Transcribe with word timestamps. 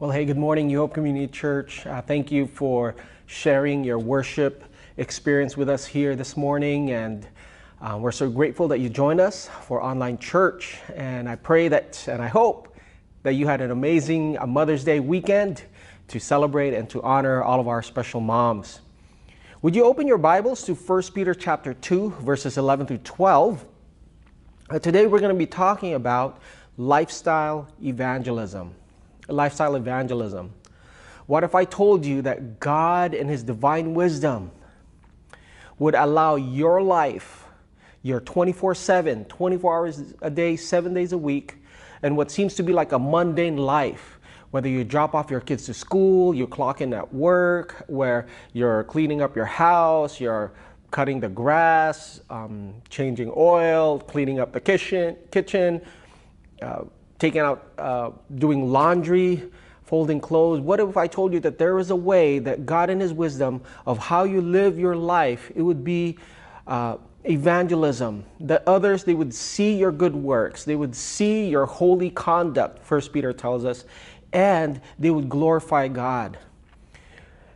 Well, 0.00 0.12
hey, 0.12 0.26
good 0.26 0.38
morning, 0.38 0.68
New 0.68 0.78
Hope 0.78 0.94
Community 0.94 1.26
Church. 1.26 1.84
Uh, 1.84 2.00
thank 2.00 2.30
you 2.30 2.46
for 2.46 2.94
sharing 3.26 3.82
your 3.82 3.98
worship 3.98 4.62
experience 4.96 5.56
with 5.56 5.68
us 5.68 5.84
here 5.84 6.14
this 6.14 6.36
morning. 6.36 6.92
And 6.92 7.26
uh, 7.80 7.98
we're 8.00 8.12
so 8.12 8.30
grateful 8.30 8.68
that 8.68 8.78
you 8.78 8.90
joined 8.90 9.20
us 9.20 9.50
for 9.62 9.82
online 9.82 10.16
church. 10.16 10.78
And 10.94 11.28
I 11.28 11.34
pray 11.34 11.66
that, 11.66 12.06
and 12.06 12.22
I 12.22 12.28
hope 12.28 12.76
that 13.24 13.32
you 13.32 13.48
had 13.48 13.60
an 13.60 13.72
amazing 13.72 14.38
uh, 14.38 14.46
Mother's 14.46 14.84
Day 14.84 15.00
weekend 15.00 15.64
to 16.06 16.20
celebrate 16.20 16.74
and 16.74 16.88
to 16.90 17.02
honor 17.02 17.42
all 17.42 17.58
of 17.58 17.66
our 17.66 17.82
special 17.82 18.20
moms. 18.20 18.78
Would 19.62 19.74
you 19.74 19.82
open 19.82 20.06
your 20.06 20.18
Bibles 20.18 20.62
to 20.66 20.74
1 20.74 21.02
Peter 21.12 21.34
chapter 21.34 21.74
2, 21.74 22.10
verses 22.20 22.56
11 22.56 22.86
through 22.86 22.98
12? 22.98 23.64
Uh, 24.70 24.78
today 24.78 25.08
we're 25.08 25.18
going 25.18 25.34
to 25.34 25.38
be 25.38 25.44
talking 25.44 25.94
about 25.94 26.40
lifestyle 26.76 27.66
evangelism 27.82 28.72
lifestyle 29.28 29.76
evangelism. 29.76 30.52
What 31.26 31.44
if 31.44 31.54
I 31.54 31.64
told 31.64 32.06
you 32.06 32.22
that 32.22 32.58
God, 32.58 33.14
in 33.14 33.28
His 33.28 33.42
divine 33.42 33.94
wisdom, 33.94 34.50
would 35.78 35.94
allow 35.94 36.36
your 36.36 36.82
life, 36.82 37.44
your 38.02 38.20
24 38.20 38.74
7, 38.74 39.24
24 39.26 39.74
hours 39.74 40.14
a 40.22 40.30
day, 40.30 40.56
seven 40.56 40.94
days 40.94 41.12
a 41.12 41.18
week, 41.18 41.56
and 42.02 42.16
what 42.16 42.30
seems 42.30 42.54
to 42.54 42.62
be 42.62 42.72
like 42.72 42.92
a 42.92 42.98
mundane 42.98 43.56
life, 43.56 44.18
whether 44.50 44.68
you 44.68 44.84
drop 44.84 45.14
off 45.14 45.30
your 45.30 45.40
kids 45.40 45.66
to 45.66 45.74
school, 45.74 46.34
you 46.34 46.46
clock 46.46 46.80
in 46.80 46.94
at 46.94 47.12
work, 47.12 47.84
where 47.88 48.26
you're 48.52 48.84
cleaning 48.84 49.20
up 49.20 49.36
your 49.36 49.44
house, 49.44 50.20
you're 50.20 50.52
cutting 50.90 51.20
the 51.20 51.28
grass, 51.28 52.20
um, 52.30 52.74
changing 52.88 53.30
oil, 53.36 53.98
cleaning 53.98 54.40
up 54.40 54.52
the 54.52 54.60
kitchen, 54.60 55.16
kitchen 55.30 55.82
uh, 56.62 56.84
taking 57.18 57.40
out, 57.40 57.72
uh, 57.78 58.10
doing 58.36 58.70
laundry, 58.70 59.50
folding 59.82 60.20
clothes. 60.20 60.60
What 60.60 60.80
if 60.80 60.96
I 60.96 61.06
told 61.06 61.32
you 61.32 61.40
that 61.40 61.58
there 61.58 61.78
is 61.78 61.90
a 61.90 61.96
way 61.96 62.38
that 62.40 62.66
God, 62.66 62.90
in 62.90 63.00
His 63.00 63.12
wisdom 63.12 63.62
of 63.86 63.98
how 63.98 64.24
you 64.24 64.40
live 64.40 64.78
your 64.78 64.96
life, 64.96 65.50
it 65.54 65.62
would 65.62 65.82
be 65.82 66.18
uh, 66.66 66.98
evangelism. 67.24 68.24
That 68.40 68.62
others 68.66 69.04
they 69.04 69.14
would 69.14 69.34
see 69.34 69.76
your 69.76 69.92
good 69.92 70.14
works, 70.14 70.64
they 70.64 70.76
would 70.76 70.94
see 70.94 71.48
your 71.48 71.66
holy 71.66 72.10
conduct. 72.10 72.84
First 72.84 73.12
Peter 73.12 73.32
tells 73.32 73.64
us, 73.64 73.84
and 74.32 74.80
they 74.98 75.10
would 75.10 75.28
glorify 75.28 75.88
God. 75.88 76.38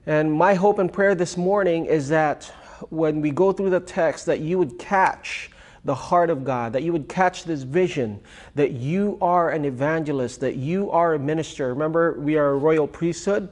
And 0.07 0.33
my 0.33 0.55
hope 0.55 0.79
and 0.81 0.93
prayer 0.93 1.15
this 1.15 1.37
morning 1.37 1.87
is 1.87 2.09
that 2.09 2.53
when 2.91 3.21
we 3.21 3.31
go 3.31 3.53
through 3.53 3.71
the 3.71 3.79
text, 3.79 4.27
that 4.27 4.41
you 4.41 4.59
would 4.59 4.79
catch 4.79 5.52
the 5.85 5.95
heart 5.95 6.31
of 6.31 6.45
God, 6.45 6.73
that 6.75 6.83
you 6.83 6.93
would 6.93 7.09
catch 7.09 7.45
this 7.45 7.65
vision 7.65 8.21
that 8.55 8.71
you 8.73 9.19
are 9.21 9.51
an 9.51 9.65
evangelist, 9.65 10.41
that 10.41 10.57
you 10.57 10.91
are 10.91 11.15
a 11.15 11.19
minister. 11.19 11.69
Remember, 11.69 12.21
we 12.21 12.37
are 12.37 12.51
a 12.51 12.57
royal 12.57 12.87
priesthood, 12.87 13.51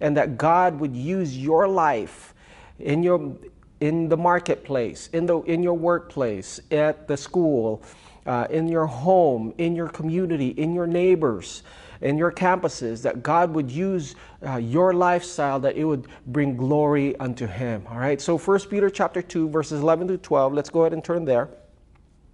and 0.00 0.16
that 0.16 0.36
God 0.36 0.80
would 0.80 0.96
use 0.96 1.38
your 1.38 1.68
life 1.68 2.34
in 2.78 3.02
your 3.02 3.36
in 3.80 4.08
the 4.08 4.16
marketplace, 4.16 5.08
in 5.12 5.24
the 5.26 5.38
in 5.42 5.62
your 5.62 5.74
workplace, 5.74 6.60
at 6.72 7.06
the 7.06 7.16
school, 7.16 7.80
uh, 8.26 8.48
in 8.50 8.66
your 8.66 8.86
home, 8.86 9.54
in 9.58 9.76
your 9.76 9.88
community, 9.88 10.48
in 10.48 10.74
your 10.74 10.86
neighbors, 10.86 11.62
in 12.00 12.18
your 12.18 12.32
campuses, 12.32 13.02
that 13.02 13.22
God 13.22 13.54
would 13.54 13.70
use 13.70 14.16
uh, 14.44 14.56
your 14.56 14.94
lifestyle, 14.94 15.60
that 15.60 15.76
it 15.76 15.84
would 15.84 16.08
bring 16.26 16.56
glory 16.56 17.16
unto 17.20 17.46
Him. 17.46 17.86
All 17.88 17.98
right. 17.98 18.20
So, 18.20 18.36
First 18.36 18.68
Peter 18.68 18.90
chapter 18.90 19.22
two, 19.22 19.48
verses 19.48 19.80
eleven 19.80 20.08
to 20.08 20.18
twelve. 20.18 20.52
Let's 20.52 20.70
go 20.70 20.80
ahead 20.80 20.92
and 20.92 21.04
turn 21.04 21.24
there. 21.24 21.48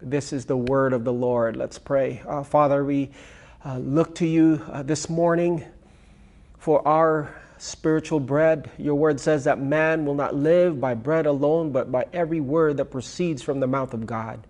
This 0.00 0.32
is 0.32 0.44
the 0.44 0.56
word 0.56 0.92
of 0.92 1.02
the 1.02 1.12
Lord. 1.12 1.56
Let's 1.56 1.76
pray. 1.76 2.22
Uh, 2.24 2.44
Father, 2.44 2.84
we 2.84 3.10
uh, 3.64 3.78
look 3.78 4.14
to 4.16 4.26
you 4.28 4.64
uh, 4.70 4.84
this 4.84 5.10
morning 5.10 5.64
for 6.56 6.86
our 6.86 7.34
spiritual 7.58 8.20
bread. 8.20 8.70
Your 8.78 8.94
word 8.94 9.18
says 9.18 9.42
that 9.42 9.58
man 9.58 10.06
will 10.06 10.14
not 10.14 10.36
live 10.36 10.80
by 10.80 10.94
bread 10.94 11.26
alone, 11.26 11.72
but 11.72 11.90
by 11.90 12.06
every 12.12 12.38
word 12.38 12.76
that 12.76 12.84
proceeds 12.84 13.42
from 13.42 13.58
the 13.58 13.66
mouth 13.66 13.92
of 13.92 14.06
God. 14.06 14.46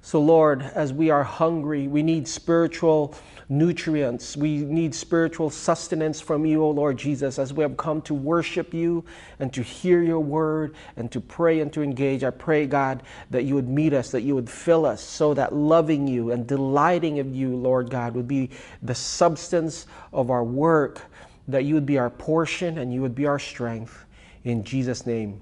So, 0.00 0.20
Lord, 0.20 0.62
as 0.62 0.92
we 0.92 1.10
are 1.10 1.24
hungry, 1.24 1.88
we 1.88 2.04
need 2.04 2.28
spiritual 2.28 3.16
nutrients. 3.48 4.36
We 4.36 4.58
need 4.58 4.94
spiritual 4.94 5.50
sustenance 5.50 6.20
from 6.20 6.44
you, 6.44 6.62
O 6.62 6.70
Lord 6.70 6.98
Jesus, 6.98 7.38
as 7.38 7.52
we 7.52 7.62
have 7.62 7.76
come 7.76 8.02
to 8.02 8.14
worship 8.14 8.74
you 8.74 9.04
and 9.38 9.52
to 9.54 9.62
hear 9.62 10.02
your 10.02 10.20
word 10.20 10.74
and 10.96 11.10
to 11.12 11.20
pray 11.20 11.60
and 11.60 11.72
to 11.72 11.82
engage. 11.82 12.24
I 12.24 12.30
pray, 12.30 12.66
God, 12.66 13.02
that 13.30 13.44
you 13.44 13.54
would 13.54 13.68
meet 13.68 13.92
us, 13.92 14.10
that 14.10 14.22
you 14.22 14.34
would 14.34 14.50
fill 14.50 14.84
us, 14.84 15.02
so 15.02 15.32
that 15.34 15.54
loving 15.54 16.06
you 16.06 16.32
and 16.32 16.46
delighting 16.46 17.16
in 17.16 17.34
you, 17.34 17.56
Lord 17.56 17.90
God, 17.90 18.14
would 18.14 18.28
be 18.28 18.50
the 18.82 18.94
substance 18.94 19.86
of 20.12 20.30
our 20.30 20.44
work, 20.44 21.00
that 21.48 21.64
you 21.64 21.74
would 21.74 21.86
be 21.86 21.98
our 21.98 22.10
portion 22.10 22.78
and 22.78 22.92
you 22.92 23.00
would 23.00 23.14
be 23.14 23.26
our 23.26 23.38
strength. 23.38 24.04
In 24.44 24.62
Jesus' 24.62 25.06
name, 25.06 25.40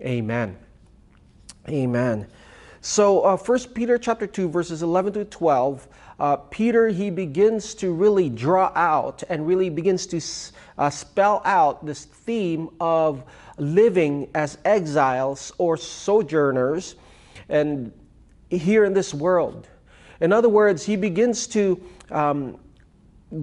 amen. 0.00 0.56
Amen. 1.68 2.28
So, 2.80 3.22
uh, 3.22 3.36
1 3.36 3.58
Peter 3.74 3.98
chapter 3.98 4.26
2, 4.26 4.48
verses 4.48 4.82
11 4.82 5.14
to 5.14 5.24
12, 5.24 5.88
uh, 6.18 6.36
Peter, 6.36 6.88
he 6.88 7.10
begins 7.10 7.74
to 7.76 7.92
really 7.92 8.28
draw 8.28 8.72
out 8.74 9.22
and 9.28 9.46
really 9.46 9.70
begins 9.70 10.06
to 10.06 10.20
uh, 10.76 10.90
spell 10.90 11.40
out 11.44 11.86
this 11.86 12.04
theme 12.04 12.68
of 12.80 13.22
living 13.56 14.28
as 14.34 14.58
exiles 14.64 15.52
or 15.58 15.76
sojourners 15.76 16.96
and 17.48 17.92
here 18.50 18.84
in 18.84 18.94
this 18.94 19.14
world. 19.14 19.68
In 20.20 20.32
other 20.32 20.48
words, 20.48 20.84
he 20.84 20.96
begins 20.96 21.46
to 21.48 21.80
um, 22.10 22.58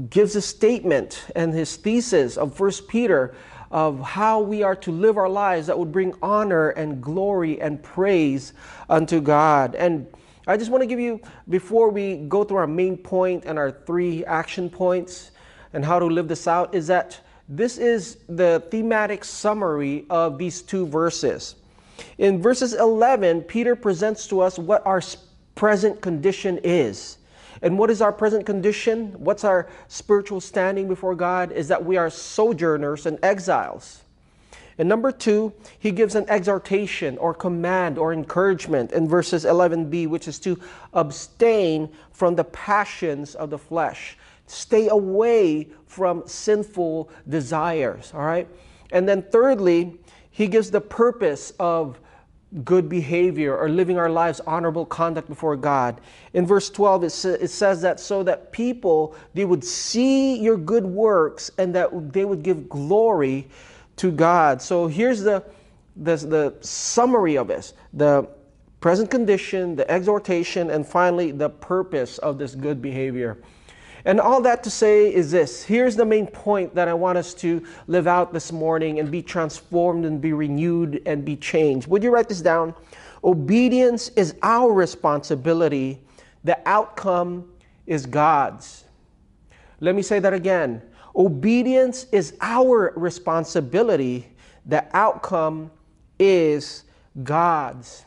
gives 0.09 0.35
a 0.35 0.41
statement 0.41 1.25
and 1.35 1.53
his 1.53 1.75
thesis 1.75 2.38
of 2.38 2.56
First 2.56 2.88
Peter 2.88 3.35
of 3.72 4.00
how 4.02 4.40
we 4.40 4.64
are 4.64 4.75
to 4.75 4.91
live 4.91 5.18
our 5.18 5.30
lives 5.30 5.68
that 5.68 5.78
would 5.78 5.91
bring 5.91 6.14
honor 6.22 6.69
and 6.69 7.02
glory 7.02 7.62
and 7.62 7.81
praise 7.81 8.53
unto 8.90 9.22
God. 9.22 9.75
And 9.75 10.08
I 10.48 10.58
just 10.58 10.70
want 10.70 10.82
to 10.82 10.88
give 10.88 11.00
you, 11.00 11.20
before 11.50 11.90
we 11.90 12.18
go 12.18 12.44
through 12.44 12.58
our 12.58 12.68
main 12.68 12.98
point 12.98 13.46
and 13.46 13.58
our 13.58 13.72
three 13.72 14.24
action 14.26 14.70
points 14.70 15.32
and 15.74 15.84
how 15.84 15.98
to 15.98 16.06
live 16.06 16.28
this 16.28 16.48
out, 16.48 16.76
is 16.76 16.88
that 16.88 17.20
this 17.50 17.78
is 17.78 18.18
the 18.28 18.64
thematic 18.72 19.24
summary 19.24 20.06
of 20.10 20.38
these 20.38 20.62
two 20.62 20.86
verses. 20.86 21.56
In 22.18 22.42
verses 22.42 22.74
11, 22.74 23.42
Peter 23.44 23.76
presents 23.76 24.28
to 24.28 24.42
us 24.42 24.60
what 24.60 24.86
our 24.86 25.02
present 25.56 26.02
condition 26.02 26.60
is. 26.64 27.18
And 27.62 27.80
what 27.80 27.90
is 27.90 28.02
our 28.02 28.12
present 28.12 28.46
condition? 28.46 29.14
What's 29.18 29.44
our 29.44 29.68
spiritual 29.88 30.42
standing 30.42 30.88
before 30.88 31.16
God? 31.16 31.52
Is 31.52 31.68
that 31.70 31.84
we 31.84 31.98
are 31.98 32.10
sojourners 32.10 33.06
and 33.06 33.18
exiles. 33.24 34.05
And 34.78 34.90
number 34.90 35.12
two, 35.12 35.53
he 35.80 35.91
gives 35.91 36.16
an 36.16 36.25
exhortation 36.30 37.18
or 37.18 37.34
command 37.34 37.97
or 37.97 38.12
encouragement 38.12 38.91
in 38.91 39.08
verses 39.08 39.46
11b, 39.46 40.08
which 40.08 40.28
is 40.28 40.38
to 40.40 40.59
abstain 40.94 41.90
from 42.12 42.36
the 42.36 42.44
passions 42.44 43.35
of 43.35 43.50
the 43.50 43.58
flesh. 43.58 44.18
Stay 44.47 44.90
away 44.90 45.69
from 45.85 46.24
sinful 46.28 47.09
desires, 47.28 48.12
all 48.14 48.25
right? 48.25 48.47
And 48.91 49.08
then 49.08 49.24
thirdly, 49.24 49.97
he 50.30 50.47
gives 50.47 50.70
the 50.70 50.82
purpose 50.82 51.53
of 51.59 52.00
good 52.64 52.88
behavior 52.88 53.58
or 53.58 53.67
living 53.70 53.97
our 53.97 54.09
lives 54.09 54.40
honorable 54.46 54.85
conduct 54.85 55.28
before 55.28 55.55
God. 55.55 56.00
In 56.34 56.46
verse 56.46 56.70
12 56.70 57.03
it, 57.05 57.09
sa- 57.09 57.29
it 57.29 57.47
says 57.50 57.82
that 57.82 58.00
so 58.00 58.23
that 58.23 58.52
people 58.52 59.16
they 59.34 59.44
would 59.46 59.64
see 59.64 60.38
your 60.38 60.55
good 60.55 60.85
works 60.85 61.52
and 61.58 61.76
that 61.76 62.14
they 62.14 62.23
would 62.23 62.44
give 62.44 62.70
glory 62.70 63.50
to 63.97 64.12
God. 64.12 64.62
So 64.62 64.88
here's 64.88 65.22
the 65.22 65.44
the, 65.96 66.16
the 66.18 66.56
summary 66.62 67.38
of 67.38 67.47
this. 67.47 67.74
The 67.94 68.28
present 68.80 69.09
condition, 69.09 69.76
the 69.76 69.90
exhortation 69.90 70.70
and 70.70 70.86
finally 70.86 71.32
the 71.32 71.50
purpose 71.50 72.18
of 72.20 72.38
this 72.38 72.56
good 72.56 72.82
behavior. 72.82 73.38
And 74.03 74.22
all 74.22 74.42
that 74.42 74.64
to 74.64 74.70
say 74.70 75.12
is 75.12 75.32
this 75.32 75.64
here's 75.64 75.96
the 75.96 76.06
main 76.06 76.28
point 76.28 76.76
that 76.76 76.88
I 76.88 76.94
want 76.94 77.18
us 77.18 77.34
to 77.36 77.66
live 77.88 78.06
out 78.06 78.34
this 78.34 78.52
morning 78.52 79.00
and 79.00 79.09
be 79.09 79.24
transformed 79.24 80.06
and 80.06 80.22
be 80.22 80.34
renewed 80.34 81.02
and 81.06 81.26
be 81.26 81.36
changed. 81.36 81.88
Would 81.88 82.03
you 82.03 82.12
write 82.12 82.30
this 82.30 82.41
down? 82.41 82.76
Obedience 83.24 84.09
is 84.09 84.36
our 84.44 84.72
responsibility, 84.72 86.00
the 86.44 86.59
outcome 86.70 87.50
is 87.88 88.06
God's. 88.06 88.84
Let 89.80 89.96
me 89.96 90.03
say 90.03 90.20
that 90.20 90.34
again. 90.34 90.84
Obedience 91.16 92.08
is 92.12 92.35
our 92.41 92.94
responsibility, 92.96 94.28
the 94.66 94.85
outcome 94.96 95.72
is 96.20 96.84
God's. 97.23 98.03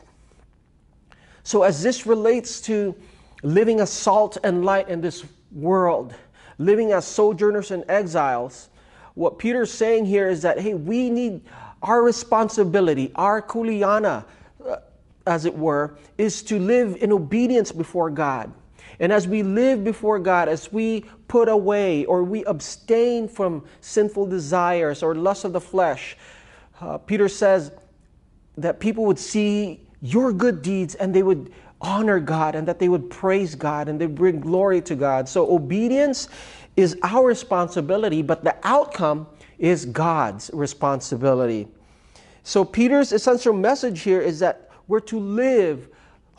So, 1.43 1.63
as 1.63 1.81
this 1.81 2.05
relates 2.05 2.61
to 2.61 2.95
living 3.41 3.79
as 3.79 3.89
salt 3.89 4.37
and 4.43 4.63
light 4.63 4.89
in 4.89 5.01
this 5.01 5.25
world, 5.51 6.13
living 6.59 6.91
as 6.91 7.05
sojourners 7.05 7.71
and 7.71 7.83
exiles, 7.89 8.69
what 9.15 9.39
Peter's 9.39 9.71
saying 9.71 10.05
here 10.05 10.29
is 10.29 10.43
that, 10.43 10.59
hey, 10.59 10.75
we 10.75 11.09
need 11.09 11.41
our 11.81 12.03
responsibility, 12.03 13.11
our 13.15 13.41
kuleana, 13.41 14.25
uh, 14.67 14.77
as 15.25 15.45
it 15.45 15.57
were, 15.57 15.97
is 16.17 16.43
to 16.43 16.59
live 16.59 16.97
in 17.01 17.11
obedience 17.11 17.71
before 17.71 18.09
God. 18.09 18.51
And 18.99 19.11
as 19.13 19.27
we 19.27 19.43
live 19.43 19.83
before 19.83 20.19
God, 20.19 20.49
as 20.49 20.71
we 20.71 21.05
put 21.27 21.47
away 21.47 22.05
or 22.05 22.23
we 22.23 22.43
abstain 22.45 23.27
from 23.27 23.65
sinful 23.81 24.27
desires 24.27 25.03
or 25.03 25.15
lust 25.15 25.45
of 25.45 25.53
the 25.53 25.61
flesh, 25.61 26.17
uh, 26.81 26.97
Peter 26.97 27.27
says 27.27 27.71
that 28.57 28.79
people 28.79 29.05
would 29.05 29.19
see 29.19 29.87
your 30.01 30.33
good 30.33 30.61
deeds 30.61 30.95
and 30.95 31.13
they 31.13 31.23
would 31.23 31.51
honor 31.81 32.19
God 32.19 32.55
and 32.55 32.67
that 32.67 32.79
they 32.79 32.89
would 32.89 33.09
praise 33.09 33.55
God 33.55 33.87
and 33.87 33.99
they 33.99 34.05
bring 34.05 34.39
glory 34.39 34.81
to 34.81 34.95
God. 34.95 35.29
So 35.29 35.49
obedience 35.53 36.27
is 36.75 36.97
our 37.03 37.25
responsibility, 37.25 38.21
but 38.21 38.43
the 38.43 38.55
outcome 38.63 39.27
is 39.57 39.85
God's 39.85 40.49
responsibility. 40.53 41.67
So 42.43 42.65
Peter's 42.65 43.11
essential 43.11 43.53
message 43.53 44.01
here 44.01 44.21
is 44.21 44.39
that 44.39 44.69
we're 44.87 44.99
to 45.01 45.19
live 45.19 45.89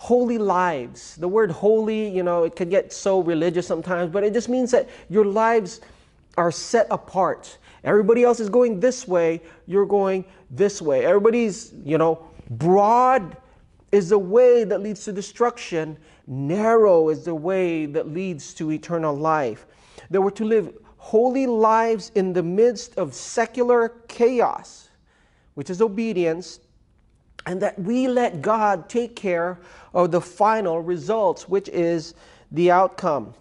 holy 0.00 0.38
lives. 0.38 1.14
The 1.16 1.28
word 1.28 1.50
holy, 1.50 2.08
you 2.08 2.22
know, 2.22 2.44
it 2.44 2.56
can 2.56 2.70
get 2.70 2.90
so 2.90 3.20
religious 3.20 3.66
sometimes, 3.66 4.10
but 4.10 4.24
it 4.24 4.32
just 4.32 4.48
means 4.48 4.70
that 4.70 4.88
your 5.10 5.26
lives 5.26 5.82
are 6.38 6.50
set 6.50 6.86
apart. 6.90 7.58
Everybody 7.84 8.24
else 8.24 8.40
is 8.40 8.48
going 8.48 8.80
this 8.80 9.06
way, 9.06 9.42
you're 9.66 9.84
going 9.84 10.24
this 10.50 10.80
way. 10.80 11.04
Everybody's, 11.04 11.74
you 11.84 11.98
know, 11.98 12.26
broad 12.48 13.36
is 13.92 14.08
the 14.08 14.18
way 14.18 14.64
that 14.64 14.80
leads 14.80 15.04
to 15.04 15.12
destruction, 15.12 15.98
narrow 16.26 17.10
is 17.10 17.26
the 17.26 17.34
way 17.34 17.84
that 17.84 18.08
leads 18.08 18.54
to 18.54 18.72
eternal 18.72 19.14
life. 19.14 19.66
That 20.08 20.22
we're 20.22 20.30
to 20.30 20.46
live 20.46 20.72
holy 20.96 21.46
lives 21.46 22.10
in 22.14 22.32
the 22.32 22.42
midst 22.42 22.96
of 22.96 23.12
secular 23.12 23.90
chaos, 24.08 24.88
which 25.56 25.68
is 25.68 25.82
obedience, 25.82 26.60
and 27.46 27.60
that 27.62 27.78
we 27.78 28.06
let 28.08 28.42
God 28.42 28.88
take 28.88 29.16
care 29.16 29.58
of 29.94 30.10
the 30.10 30.20
final 30.20 30.80
results, 30.80 31.48
which 31.48 31.68
is 31.68 32.14
the 32.52 32.70
outcome. 32.70 33.34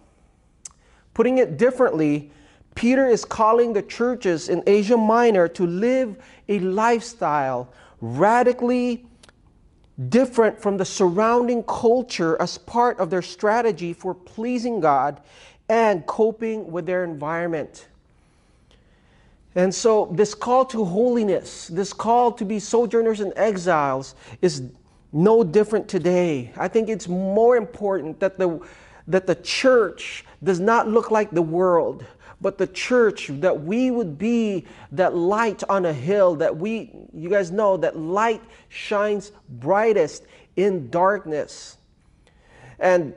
Putting 1.14 1.38
it 1.38 1.58
differently, 1.58 2.30
Peter 2.74 3.06
is 3.06 3.24
calling 3.24 3.72
the 3.72 3.82
churches 3.82 4.48
in 4.48 4.62
Asia 4.66 4.96
Minor 4.96 5.48
to 5.48 5.66
live 5.66 6.16
a 6.48 6.58
lifestyle 6.60 7.72
radically 8.00 9.04
different 10.08 10.60
from 10.60 10.78
the 10.78 10.84
surrounding 10.84 11.62
culture 11.64 12.40
as 12.40 12.56
part 12.56 12.98
of 12.98 13.10
their 13.10 13.22
strategy 13.22 13.92
for 13.92 14.14
pleasing 14.14 14.80
God 14.80 15.20
and 15.68 16.06
coping 16.06 16.70
with 16.72 16.86
their 16.86 17.04
environment. 17.04 17.86
And 19.54 19.74
so, 19.74 20.08
this 20.12 20.34
call 20.34 20.64
to 20.66 20.84
holiness, 20.84 21.66
this 21.68 21.92
call 21.92 22.32
to 22.32 22.44
be 22.44 22.60
sojourners 22.60 23.20
and 23.20 23.32
exiles, 23.36 24.14
is 24.40 24.62
no 25.12 25.42
different 25.42 25.88
today. 25.88 26.52
I 26.56 26.68
think 26.68 26.88
it's 26.88 27.08
more 27.08 27.56
important 27.56 28.20
that 28.20 28.38
the, 28.38 28.60
that 29.08 29.26
the 29.26 29.34
church 29.34 30.24
does 30.42 30.60
not 30.60 30.86
look 30.86 31.10
like 31.10 31.32
the 31.32 31.42
world, 31.42 32.04
but 32.40 32.58
the 32.58 32.66
church, 32.68 33.26
that 33.40 33.62
we 33.62 33.90
would 33.90 34.18
be 34.18 34.66
that 34.92 35.16
light 35.16 35.64
on 35.68 35.84
a 35.84 35.92
hill, 35.92 36.36
that 36.36 36.56
we, 36.56 36.92
you 37.12 37.28
guys 37.28 37.50
know, 37.50 37.76
that 37.76 37.98
light 37.98 38.42
shines 38.68 39.32
brightest 39.48 40.24
in 40.56 40.90
darkness. 40.90 41.76
And 42.78 43.14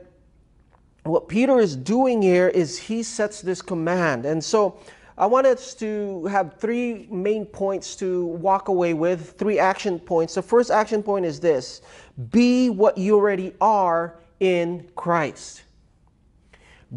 what 1.04 1.28
Peter 1.28 1.58
is 1.58 1.76
doing 1.76 2.22
here 2.22 2.48
is 2.48 2.78
he 2.78 3.02
sets 3.02 3.40
this 3.40 3.62
command. 3.62 4.26
And 4.26 4.42
so 4.42 4.78
I 5.16 5.26
want 5.26 5.46
us 5.46 5.74
to 5.74 6.26
have 6.26 6.58
three 6.58 7.06
main 7.08 7.46
points 7.46 7.94
to 7.96 8.26
walk 8.26 8.66
away 8.66 8.94
with, 8.94 9.38
three 9.38 9.60
action 9.60 10.00
points. 10.00 10.34
The 10.34 10.42
first 10.42 10.72
action 10.72 11.02
point 11.04 11.24
is 11.24 11.38
this 11.38 11.82
be 12.30 12.68
what 12.68 12.98
you 12.98 13.14
already 13.14 13.54
are 13.60 14.16
in 14.40 14.88
Christ. 14.96 15.62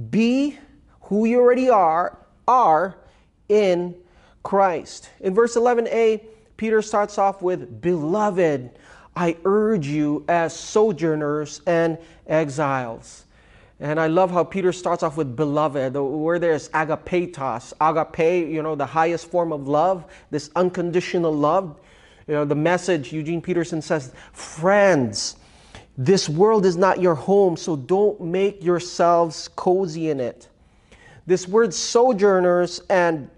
Be 0.09 0.57
who 1.01 1.25
you 1.25 1.39
already 1.39 1.69
are, 1.69 2.17
are 2.47 2.97
in 3.49 3.95
Christ. 4.41 5.09
In 5.19 5.35
verse 5.35 5.55
11a, 5.55 6.25
Peter 6.57 6.81
starts 6.81 7.19
off 7.19 7.43
with, 7.43 7.81
Beloved, 7.81 8.71
I 9.15 9.37
urge 9.45 9.87
you 9.87 10.25
as 10.27 10.57
sojourners 10.57 11.61
and 11.67 11.99
exiles. 12.25 13.26
And 13.79 13.99
I 13.99 14.07
love 14.07 14.31
how 14.31 14.43
Peter 14.43 14.71
starts 14.71 15.03
off 15.03 15.17
with 15.17 15.35
beloved. 15.35 15.93
The 15.93 16.03
word 16.03 16.41
there 16.41 16.53
is 16.53 16.69
agapetos. 16.69 17.73
Agape, 17.79 18.49
you 18.49 18.63
know, 18.63 18.75
the 18.75 18.85
highest 18.85 19.29
form 19.29 19.53
of 19.53 19.67
love, 19.67 20.05
this 20.31 20.49
unconditional 20.55 21.31
love. 21.31 21.79
You 22.27 22.33
know, 22.33 22.45
the 22.45 22.55
message, 22.55 23.13
Eugene 23.13 23.41
Peterson 23.41 23.81
says, 23.81 24.13
friends, 24.33 25.37
this 25.97 26.27
world 26.27 26.65
is 26.65 26.75
not 26.75 26.99
your 26.99 27.15
home, 27.15 27.55
so 27.55 27.75
don't 27.75 28.19
make 28.19 28.63
yourselves 28.63 29.47
cozy 29.55 30.09
in 30.09 30.19
it. 30.19 30.47
This 31.25 31.47
word 31.47 31.73
sojourners 31.73 32.81
and 32.89 33.29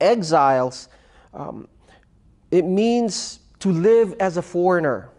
exiles, 0.00 0.88
um, 1.32 1.68
it 2.50 2.64
means 2.64 3.40
to 3.60 3.70
live 3.70 4.14
as 4.20 4.36
a 4.36 4.42
foreigner. 4.42 5.10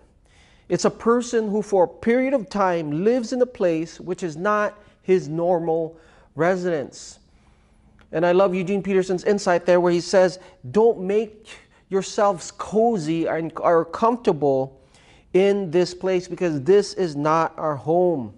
It's 0.70 0.86
a 0.86 0.92
person 0.92 1.50
who, 1.50 1.64
for 1.64 1.84
a 1.84 1.88
period 1.88 2.34
of 2.34 2.50
time, 2.50 3.04
lives 3.04 3.34
in 3.34 3.42
a 3.42 3.46
place 3.46 4.00
which 4.00 4.22
is 4.22 4.38
not 4.38 4.78
his 5.02 5.28
normal 5.28 5.98
residence. 6.36 7.20
And 8.12 8.26
I 8.26 8.32
love 8.32 8.54
Eugene 8.54 8.84
Peterson's 8.84 9.24
insight 9.24 9.66
there 9.66 9.80
where 9.80 9.92
he 9.92 10.02
says, 10.02 10.40
Don't 10.72 11.02
make 11.02 11.48
yourselves 11.90 12.52
cozy 12.52 13.26
and 13.26 13.52
are 13.58 13.84
comfortable 13.84 14.80
in 15.34 15.72
this 15.72 15.94
place 15.94 16.28
because 16.28 16.62
this 16.62 16.94
is 16.94 17.16
not 17.16 17.58
our 17.58 17.76
home. 17.76 18.34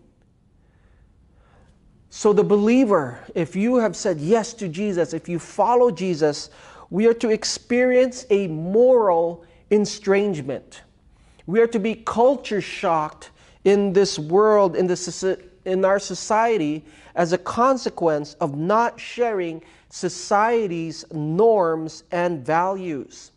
So, 2.10 2.34
the 2.34 2.44
believer, 2.44 3.20
if 3.36 3.56
you 3.56 3.78
have 3.78 3.96
said 3.96 4.20
yes 4.20 4.54
to 4.56 4.68
Jesus, 4.68 5.14
if 5.14 5.30
you 5.30 5.40
follow 5.40 5.92
Jesus, 5.92 6.50
we 6.90 7.08
are 7.08 7.14
to 7.16 7.30
experience 7.30 8.26
a 8.30 8.48
moral 8.48 9.46
estrangement. 9.70 10.82
We 11.46 11.60
are 11.60 11.68
to 11.68 11.80
be 11.80 11.96
culture 11.96 12.62
shocked 12.62 13.32
in 13.64 13.94
this 13.94 14.18
world, 14.18 14.76
in, 14.76 14.88
this, 14.88 15.24
in 15.66 15.86
our 15.86 16.00
society, 16.00 16.84
as 17.16 17.34
a 17.34 17.38
consequence 17.38 18.36
of 18.36 18.56
not 18.56 19.00
sharing 19.00 19.62
society's 19.90 21.06
norms 21.12 22.04
and 22.12 22.46
values. 22.46 23.32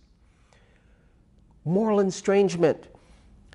Moral 1.64 2.00
estrangement. 2.00 2.88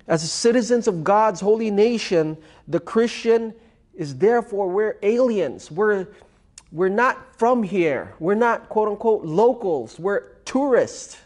As 0.08 0.30
citizens 0.30 0.88
of 0.88 1.04
God's 1.04 1.40
holy 1.40 1.70
nation, 1.70 2.36
the 2.66 2.80
Christian 2.80 3.54
is 3.94 4.16
therefore, 4.16 4.68
we're 4.68 4.98
aliens. 5.02 5.70
We're, 5.70 6.08
we're 6.72 6.88
not 6.88 7.38
from 7.38 7.62
here. 7.62 8.14
We're 8.18 8.34
not, 8.34 8.68
quote 8.68 8.88
unquote, 8.88 9.24
locals. 9.24 9.98
We're 9.98 10.36
tourists. 10.44 11.16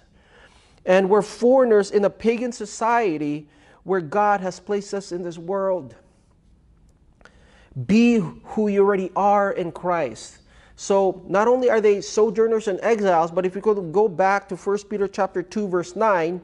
And 0.86 1.08
we're 1.08 1.22
foreigners 1.22 1.90
in 1.90 2.04
a 2.04 2.10
pagan 2.10 2.52
society 2.52 3.48
where 3.84 4.00
God 4.00 4.40
has 4.40 4.60
placed 4.60 4.94
us 4.94 5.12
in 5.12 5.22
this 5.22 5.38
world. 5.38 5.94
Be 7.86 8.18
who 8.44 8.68
you 8.68 8.80
already 8.80 9.10
are 9.16 9.52
in 9.52 9.72
Christ. 9.72 10.38
So 10.76 11.22
not 11.28 11.48
only 11.48 11.70
are 11.70 11.80
they 11.80 12.00
sojourners 12.00 12.68
and 12.68 12.80
exiles, 12.82 13.30
but 13.30 13.46
if 13.46 13.54
you 13.54 13.60
could 13.60 13.92
go 13.92 14.08
back 14.08 14.48
to 14.48 14.56
1 14.56 14.78
Peter 14.90 15.06
chapter 15.06 15.42
2, 15.42 15.68
verse 15.68 15.94
9, 15.94 16.40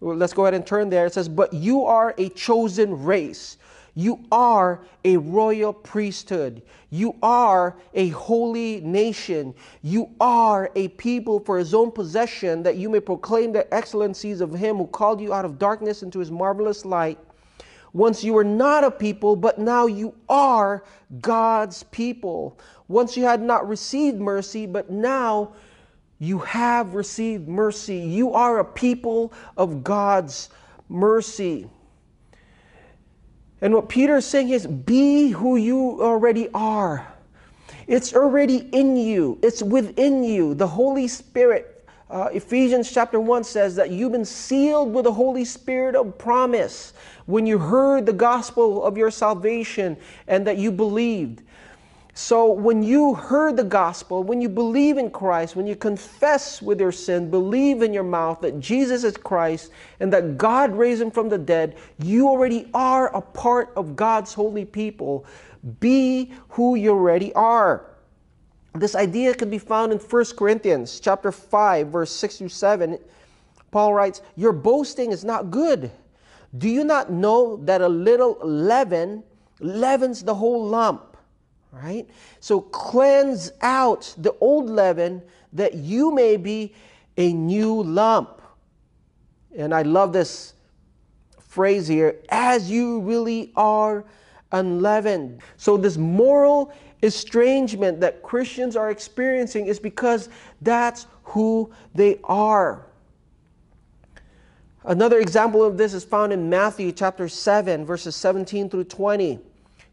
let's 0.00 0.32
go 0.32 0.44
ahead 0.44 0.54
and 0.54 0.66
turn 0.66 0.88
there. 0.88 1.06
It 1.06 1.14
says, 1.14 1.28
But 1.28 1.52
you 1.52 1.84
are 1.84 2.14
a 2.18 2.28
chosen 2.30 3.04
race 3.04 3.58
you 3.98 4.24
are 4.30 4.84
a 5.04 5.16
royal 5.16 5.72
priesthood. 5.72 6.62
You 6.90 7.16
are 7.20 7.76
a 7.94 8.10
holy 8.10 8.80
nation. 8.80 9.56
You 9.82 10.14
are 10.20 10.70
a 10.76 10.86
people 10.86 11.40
for 11.40 11.58
his 11.58 11.74
own 11.74 11.90
possession, 11.90 12.62
that 12.62 12.76
you 12.76 12.88
may 12.88 13.00
proclaim 13.00 13.50
the 13.50 13.74
excellencies 13.74 14.40
of 14.40 14.54
him 14.54 14.76
who 14.76 14.86
called 14.86 15.20
you 15.20 15.34
out 15.34 15.44
of 15.44 15.58
darkness 15.58 16.04
into 16.04 16.20
his 16.20 16.30
marvelous 16.30 16.84
light. 16.84 17.18
Once 17.92 18.22
you 18.22 18.34
were 18.34 18.44
not 18.44 18.84
a 18.84 18.90
people, 18.92 19.34
but 19.34 19.58
now 19.58 19.86
you 19.86 20.14
are 20.28 20.84
God's 21.20 21.82
people. 21.82 22.56
Once 22.86 23.16
you 23.16 23.24
had 23.24 23.42
not 23.42 23.68
received 23.68 24.20
mercy, 24.20 24.64
but 24.64 24.90
now 24.90 25.54
you 26.20 26.38
have 26.38 26.94
received 26.94 27.48
mercy. 27.48 27.98
You 27.98 28.32
are 28.32 28.60
a 28.60 28.64
people 28.64 29.32
of 29.56 29.82
God's 29.82 30.50
mercy. 30.88 31.68
And 33.60 33.74
what 33.74 33.88
Peter 33.88 34.16
is 34.16 34.26
saying 34.26 34.50
is 34.50 34.66
be 34.66 35.30
who 35.30 35.56
you 35.56 36.00
already 36.00 36.48
are. 36.54 37.06
It's 37.86 38.14
already 38.14 38.68
in 38.72 38.96
you, 38.96 39.38
it's 39.42 39.62
within 39.62 40.22
you. 40.22 40.54
The 40.54 40.66
Holy 40.66 41.08
Spirit 41.08 41.78
uh, 42.10 42.30
Ephesians 42.32 42.90
chapter 42.90 43.20
1 43.20 43.44
says 43.44 43.76
that 43.76 43.90
you've 43.90 44.12
been 44.12 44.24
sealed 44.24 44.94
with 44.94 45.04
the 45.04 45.12
Holy 45.12 45.44
Spirit 45.44 45.94
of 45.94 46.16
promise 46.16 46.94
when 47.26 47.44
you 47.46 47.58
heard 47.58 48.06
the 48.06 48.14
gospel 48.14 48.82
of 48.82 48.96
your 48.96 49.10
salvation 49.10 49.94
and 50.26 50.46
that 50.46 50.56
you 50.56 50.72
believed. 50.72 51.42
So, 52.20 52.50
when 52.50 52.82
you 52.82 53.14
heard 53.14 53.56
the 53.56 53.62
gospel, 53.62 54.24
when 54.24 54.40
you 54.40 54.48
believe 54.48 54.98
in 54.98 55.08
Christ, 55.08 55.54
when 55.54 55.68
you 55.68 55.76
confess 55.76 56.60
with 56.60 56.80
your 56.80 56.90
sin, 56.90 57.30
believe 57.30 57.80
in 57.80 57.92
your 57.92 58.02
mouth 58.02 58.40
that 58.40 58.58
Jesus 58.58 59.04
is 59.04 59.16
Christ 59.16 59.70
and 60.00 60.12
that 60.12 60.36
God 60.36 60.74
raised 60.74 61.00
him 61.00 61.12
from 61.12 61.28
the 61.28 61.38
dead, 61.38 61.76
you 62.00 62.26
already 62.26 62.68
are 62.74 63.14
a 63.14 63.20
part 63.20 63.72
of 63.76 63.94
God's 63.94 64.34
holy 64.34 64.64
people. 64.64 65.26
Be 65.78 66.32
who 66.48 66.74
you 66.74 66.90
already 66.90 67.32
are. 67.34 67.84
This 68.74 68.96
idea 68.96 69.32
can 69.32 69.48
be 69.48 69.58
found 69.58 69.92
in 69.92 70.00
1 70.00 70.36
Corinthians 70.36 70.98
chapter 70.98 71.30
5 71.30 71.86
verse 71.86 72.10
6 72.10 72.38
through 72.38 72.48
7. 72.48 72.98
Paul 73.70 73.94
writes, 73.94 74.22
"Your 74.34 74.52
boasting 74.52 75.12
is 75.12 75.24
not 75.24 75.52
good. 75.52 75.92
Do 76.58 76.68
you 76.68 76.82
not 76.82 77.12
know 77.12 77.60
that 77.62 77.80
a 77.80 77.88
little 77.88 78.38
leaven 78.42 79.22
leavens 79.60 80.24
the 80.24 80.34
whole 80.34 80.64
lump?" 80.64 81.07
Right? 81.72 82.08
So 82.40 82.60
cleanse 82.60 83.52
out 83.60 84.14
the 84.18 84.34
old 84.40 84.68
leaven 84.68 85.22
that 85.52 85.74
you 85.74 86.14
may 86.14 86.36
be 86.36 86.74
a 87.16 87.32
new 87.32 87.82
lump. 87.82 88.40
And 89.56 89.74
I 89.74 89.82
love 89.82 90.12
this 90.12 90.54
phrase 91.40 91.88
here 91.88 92.16
as 92.28 92.70
you 92.70 93.00
really 93.00 93.52
are 93.56 94.04
unleavened. 94.52 95.40
So, 95.56 95.76
this 95.76 95.96
moral 95.96 96.72
estrangement 97.02 98.00
that 98.00 98.22
Christians 98.22 98.76
are 98.76 98.90
experiencing 98.90 99.66
is 99.66 99.78
because 99.78 100.28
that's 100.62 101.06
who 101.24 101.72
they 101.94 102.18
are. 102.24 102.86
Another 104.84 105.18
example 105.18 105.62
of 105.62 105.76
this 105.76 105.92
is 105.92 106.04
found 106.04 106.32
in 106.32 106.48
Matthew 106.48 106.92
chapter 106.92 107.28
7, 107.28 107.84
verses 107.84 108.16
17 108.16 108.70
through 108.70 108.84
20. 108.84 109.38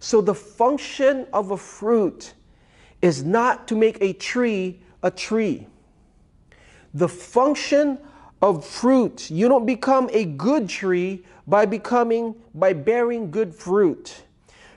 So 0.00 0.20
the 0.20 0.34
function 0.34 1.26
of 1.32 1.50
a 1.50 1.56
fruit 1.56 2.34
is 3.02 3.24
not 3.24 3.68
to 3.68 3.76
make 3.76 3.98
a 4.00 4.12
tree 4.12 4.80
a 5.02 5.10
tree. 5.10 5.66
The 6.94 7.08
function 7.08 7.98
of 8.40 8.64
fruit, 8.64 9.30
you 9.30 9.48
don't 9.48 9.66
become 9.66 10.08
a 10.12 10.24
good 10.24 10.68
tree 10.68 11.24
by 11.46 11.66
becoming 11.66 12.34
by 12.54 12.72
bearing 12.72 13.30
good 13.30 13.54
fruit. 13.54 14.24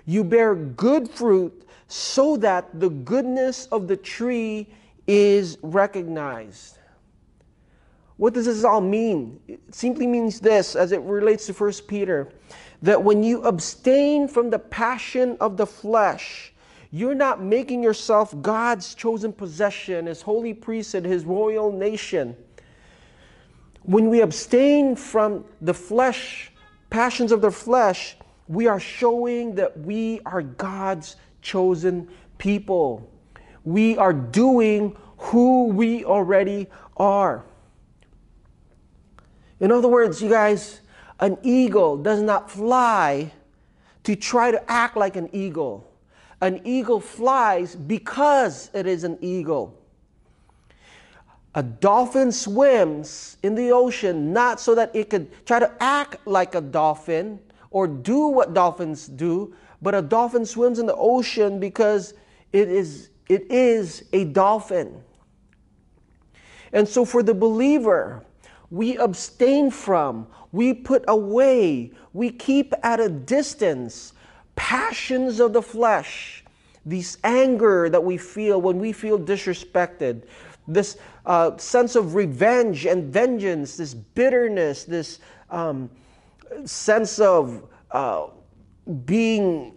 You 0.06 0.24
bear 0.24 0.56
good 0.56 1.10
fruit 1.10 1.68
so 1.88 2.38
that 2.38 2.80
the 2.80 2.90
goodness 2.90 3.68
of 3.68 3.88
the 3.88 3.98
tree 3.98 4.68
is 5.08 5.58
recognized. 5.62 6.78
What 8.18 8.34
does 8.34 8.46
this 8.46 8.64
all 8.64 8.82
mean? 8.82 9.40
It 9.48 9.60
simply 9.72 10.06
means 10.08 10.40
this 10.40 10.76
as 10.76 10.92
it 10.92 11.02
relates 11.02 11.48
to 11.48 11.54
1 11.54 11.72
Peter 11.88 12.30
that 12.82 13.04
when 13.04 13.24
you 13.24 13.44
abstain 13.44 14.28
from 14.28 14.50
the 14.50 14.60
passion 14.60 15.38
of 15.40 15.58
the 15.58 15.66
flesh, 15.66 16.54
you're 16.92 17.16
not 17.16 17.42
making 17.42 17.84
yourself 17.84 18.34
God's 18.42 18.96
chosen 18.96 19.32
possession, 19.32 20.08
his 20.08 20.22
holy 20.22 20.54
priesthood, 20.54 21.06
his 21.06 21.24
royal 21.24 21.72
nation. 21.72 22.36
When 23.84 24.10
we 24.10 24.22
abstain 24.22 24.96
from 24.96 25.46
the 25.62 25.74
flesh, 25.74 26.52
passions 26.90 27.32
of 27.32 27.42
the 27.42 27.52
flesh, 27.52 28.18
we 28.48 28.68
are 28.68 28.80
showing 28.80 29.56
that 29.56 29.80
we 29.80 30.20
are 30.26 30.42
God's 30.42 31.16
chosen 31.42 32.10
people. 32.38 33.10
We 33.64 33.98
are 33.98 34.14
doing 34.14 34.98
who 35.18 35.68
we 35.68 36.04
already 36.04 36.68
are. 36.98 37.46
In 39.60 39.72
other 39.72 39.88
words, 39.88 40.22
you 40.22 40.30
guys, 40.30 40.82
an 41.22 41.38
eagle 41.44 41.98
does 41.98 42.22
not 42.22 42.50
fly 42.50 43.32
to 44.04 44.16
try 44.16 44.50
to 44.52 44.72
act 44.72 44.98
like 44.98 45.16
an 45.16 45.30
eagle. 45.32 45.88
An 46.42 46.60
eagle 46.66 47.00
flies 47.00 47.76
because 47.76 48.72
it 48.74 48.88
is 48.88 49.04
an 49.04 49.20
eagle. 49.22 49.78
A 51.54 51.62
dolphin 51.62 52.32
swims 52.32 53.38
in 53.44 53.54
the 53.54 53.72
ocean 53.72 54.34
not 54.34 54.60
so 54.60 54.74
that 54.74 54.96
it 54.96 55.10
could 55.10 55.30
try 55.46 55.60
to 55.60 55.72
act 55.80 56.26
like 56.26 56.56
a 56.56 56.62
dolphin 56.62 57.40
or 57.70 57.88
do 57.88 58.28
what 58.28 58.54
dolphins 58.54 59.08
do, 59.08 59.54
but 59.82 59.94
a 59.94 60.02
dolphin 60.02 60.46
swims 60.46 60.80
in 60.80 60.86
the 60.86 60.96
ocean 60.96 61.60
because 61.60 62.16
it 62.52 62.68
is, 62.68 63.10
it 63.30 63.52
is 63.52 64.06
a 64.14 64.26
dolphin. 64.26 65.04
And 66.74 66.88
so, 66.88 67.04
for 67.04 67.22
the 67.22 67.34
believer, 67.34 68.24
we 68.72 68.98
abstain 68.98 69.70
from, 69.70 70.26
we 70.54 70.74
put 70.74 71.04
away, 71.08 71.92
we 72.14 72.32
keep 72.32 72.74
at 72.84 73.00
a 73.00 73.10
distance 73.10 74.14
passions 74.56 75.40
of 75.40 75.54
the 75.54 75.62
flesh, 75.62 76.44
this 76.86 77.18
anger 77.24 77.90
that 77.90 78.04
we 78.04 78.18
feel 78.18 78.62
when 78.62 78.80
we 78.80 78.92
feel 78.92 79.20
disrespected, 79.20 80.24
this 80.68 80.98
uh, 81.26 81.56
sense 81.58 81.96
of 81.96 82.16
revenge 82.16 82.86
and 82.86 83.12
vengeance, 83.14 83.78
this 83.78 83.94
bitterness, 83.94 84.86
this 84.86 85.20
um, 85.50 85.90
sense 86.66 87.20
of 87.20 87.64
uh, 87.92 88.28
being 89.06 89.74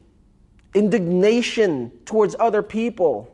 indignation 0.74 1.90
towards 2.04 2.36
other 2.38 2.62
people. 2.62 3.30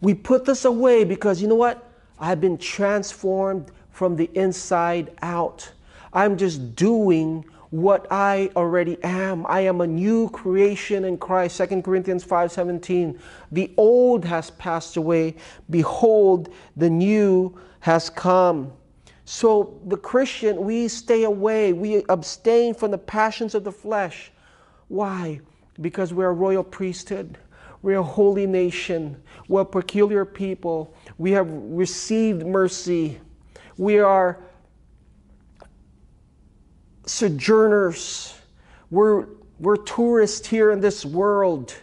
We 0.00 0.14
put 0.14 0.44
this 0.44 0.64
away 0.64 1.04
because 1.04 1.40
you 1.40 1.48
know 1.48 1.54
what? 1.54 1.90
I've 2.18 2.40
been 2.40 2.58
transformed 2.58 3.72
from 3.96 4.14
the 4.14 4.28
inside 4.34 5.10
out. 5.22 5.72
I'm 6.12 6.36
just 6.36 6.76
doing 6.76 7.46
what 7.70 8.06
I 8.10 8.50
already 8.54 9.02
am. 9.02 9.46
I 9.48 9.60
am 9.60 9.80
a 9.80 9.86
new 9.86 10.28
creation 10.28 11.06
in 11.06 11.16
Christ. 11.16 11.56
2 11.56 11.82
Corinthians 11.82 12.22
5:17. 12.22 13.18
The 13.50 13.72
old 13.78 14.26
has 14.26 14.50
passed 14.50 14.98
away, 14.98 15.36
behold 15.70 16.50
the 16.76 16.90
new 16.90 17.54
has 17.80 18.10
come. 18.10 18.70
So 19.24 19.80
the 19.86 19.96
Christian, 19.96 20.66
we 20.66 20.88
stay 20.88 21.24
away, 21.24 21.72
we 21.72 22.04
abstain 22.10 22.74
from 22.74 22.90
the 22.90 22.98
passions 22.98 23.54
of 23.54 23.64
the 23.64 23.72
flesh. 23.72 24.30
Why? 24.88 25.40
Because 25.80 26.12
we're 26.12 26.28
a 26.28 26.34
royal 26.34 26.62
priesthood. 26.62 27.38
We're 27.80 28.00
a 28.00 28.02
holy 28.02 28.46
nation. 28.46 29.16
We're 29.48 29.62
a 29.62 29.64
peculiar 29.64 30.26
people. 30.26 30.92
We 31.16 31.32
have 31.32 31.48
received 31.50 32.46
mercy. 32.46 33.20
We 33.78 33.98
are 33.98 34.38
sojourners. 37.06 38.34
We're, 38.90 39.26
we're 39.58 39.76
tourists 39.76 40.46
here 40.46 40.70
in 40.70 40.80
this 40.80 41.04
world. 41.04 41.74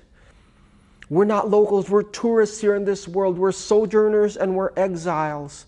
We're 1.09 1.25
not 1.25 1.49
locals, 1.49 1.89
we're 1.89 2.03
tourists 2.03 2.59
here 2.59 2.75
in 2.75 2.85
this 2.85 3.07
world. 3.07 3.37
We're 3.37 3.51
sojourners 3.51 4.37
and 4.37 4.55
we're 4.55 4.71
exiles. 4.75 5.65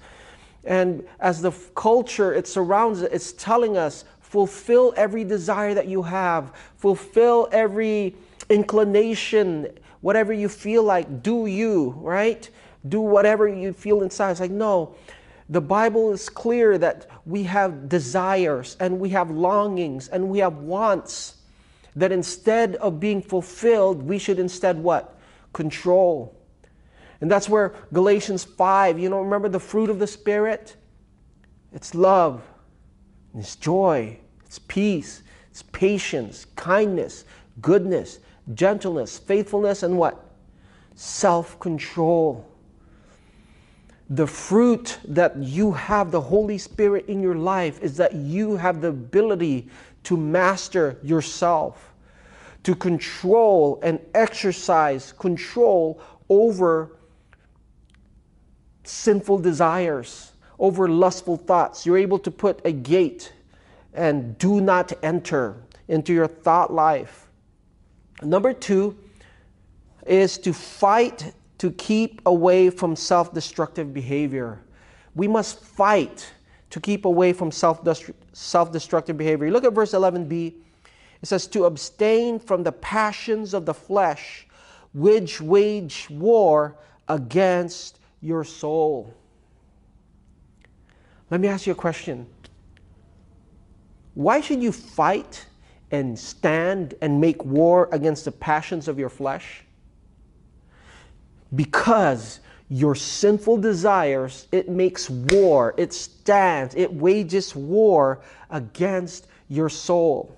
And 0.64 1.06
as 1.20 1.42
the 1.42 1.52
culture, 1.76 2.34
it 2.34 2.48
surrounds 2.48 3.02
it, 3.04 3.12
it's 3.14 3.34
telling 3.34 3.78
us 3.78 4.06
fulfill 4.22 4.94
every 4.98 5.24
desire 5.24 5.74
that 5.76 5.88
you 5.88 6.02
have, 6.02 6.52
fulfill 6.78 7.48
every 7.52 8.16
inclination, 8.50 9.68
whatever 10.02 10.34
you 10.34 10.50
feel 10.50 10.84
like, 10.84 11.22
do 11.22 11.46
you, 11.46 11.92
right? 11.98 12.50
Do 12.90 13.02
whatever 13.02 13.48
you 13.48 13.72
feel 13.72 14.02
inside. 14.02 14.32
It's 14.32 14.40
like, 14.40 14.52
no, 14.52 14.96
the 15.50 15.62
Bible 15.62 16.12
is 16.12 16.28
clear 16.30 16.78
that 16.78 17.08
we 17.26 17.44
have 17.44 17.88
desires 17.88 18.78
and 18.80 19.00
we 19.00 19.10
have 19.10 19.30
longings 19.30 20.08
and 20.08 20.28
we 20.30 20.40
have 20.40 20.58
wants 20.58 21.36
that 21.96 22.12
instead 22.12 22.76
of 22.78 23.00
being 23.00 23.22
fulfilled, 23.22 24.04
we 24.04 24.18
should 24.18 24.40
instead 24.40 24.78
what? 24.78 25.18
Control. 25.54 26.36
And 27.22 27.32
that's 27.32 27.48
where 27.48 27.74
Galatians 27.94 28.44
5, 28.44 29.00
you 29.00 29.10
know, 29.10 29.22
remember 29.22 29.48
the 29.48 29.60
fruit 29.60 29.90
of 29.90 30.00
the 30.00 30.08
Spirit? 30.08 30.76
It's 31.74 31.96
love, 31.96 32.42
it's 33.38 33.56
joy, 33.56 34.18
it's 34.46 34.60
peace, 34.60 35.24
it's 35.52 35.62
patience, 35.62 36.46
kindness, 36.56 37.26
goodness, 37.62 38.20
gentleness, 38.54 39.18
faithfulness, 39.18 39.84
and 39.84 39.98
what? 39.98 40.24
Self 40.96 41.60
control. 41.60 42.46
The 44.10 44.28
fruit 44.28 45.00
that 45.06 45.36
you 45.38 45.72
have 45.72 46.12
the 46.12 46.22
Holy 46.22 46.58
Spirit 46.58 47.08
in 47.08 47.22
your 47.22 47.36
life 47.36 47.82
is 47.82 47.98
that 47.98 48.14
you 48.14 48.56
have 48.56 48.82
the 48.82 48.90
ability 48.90 49.68
to 50.04 50.16
master 50.16 51.00
yourself, 51.02 51.94
to 52.64 52.76
control 52.76 53.80
and 53.82 54.00
exercise 54.14 55.12
control 55.12 56.00
over 56.30 56.98
sinful 58.84 59.40
desires, 59.40 60.34
over 60.60 60.88
lustful 60.88 61.38
thoughts. 61.38 61.86
You're 61.86 61.98
able 61.98 62.20
to 62.20 62.32
put 62.32 62.62
a 62.64 62.72
gate 62.72 63.34
and 63.94 64.38
do 64.38 64.62
not 64.62 64.94
enter 65.02 65.58
into 65.88 66.14
your 66.14 66.28
thought 66.28 66.72
life. 66.72 67.28
Number 68.22 68.54
two 68.54 68.98
is 70.06 70.38
to 70.40 70.54
fight 70.54 71.34
to 71.66 71.72
keep 71.72 72.22
away 72.28 72.70
from 72.70 72.96
self 72.96 73.34
destructive 73.34 73.92
behavior. 73.92 74.60
We 75.16 75.28
must 75.28 75.60
fight 75.60 76.32
to 76.70 76.80
keep 76.80 77.06
away 77.06 77.34
from 77.34 77.50
self 77.52 77.84
destructive 77.84 79.18
behavior. 79.18 79.50
Look 79.50 79.64
at 79.64 79.74
verse 79.74 79.94
11b. 79.94 80.54
It 81.24 81.28
says, 81.28 81.48
To 81.48 81.66
abstain 81.66 82.38
from 82.38 82.62
the 82.62 82.72
passions 82.72 83.56
of 83.56 83.66
the 83.66 83.74
flesh, 83.74 84.46
which 84.94 85.42
wage 85.42 86.08
war 86.12 86.78
against 87.08 87.98
your 88.22 88.44
soul. 88.44 89.12
Let 91.32 91.42
me 91.42 91.48
ask 91.48 91.66
you 91.66 91.72
a 91.72 91.76
question. 91.76 92.28
Why 94.14 94.40
should 94.40 94.62
you 94.62 94.72
fight 94.72 95.48
and 95.90 96.18
stand 96.18 96.94
and 97.02 97.20
make 97.20 97.44
war 97.44 97.90
against 97.92 98.26
the 98.26 98.32
passions 98.32 98.88
of 98.88 99.00
your 99.00 99.10
flesh? 99.10 99.66
Because 101.54 102.40
your 102.70 102.96
sinful 102.96 103.58
desires, 103.58 104.48
it 104.52 104.70
makes 104.70 105.10
war, 105.10 105.76
it 105.78 105.94
stands, 105.94 106.74
it 106.76 106.92
wages 106.92 107.56
war 107.56 108.22
against 108.50 109.28
your 109.50 109.70
soul. 109.70 110.36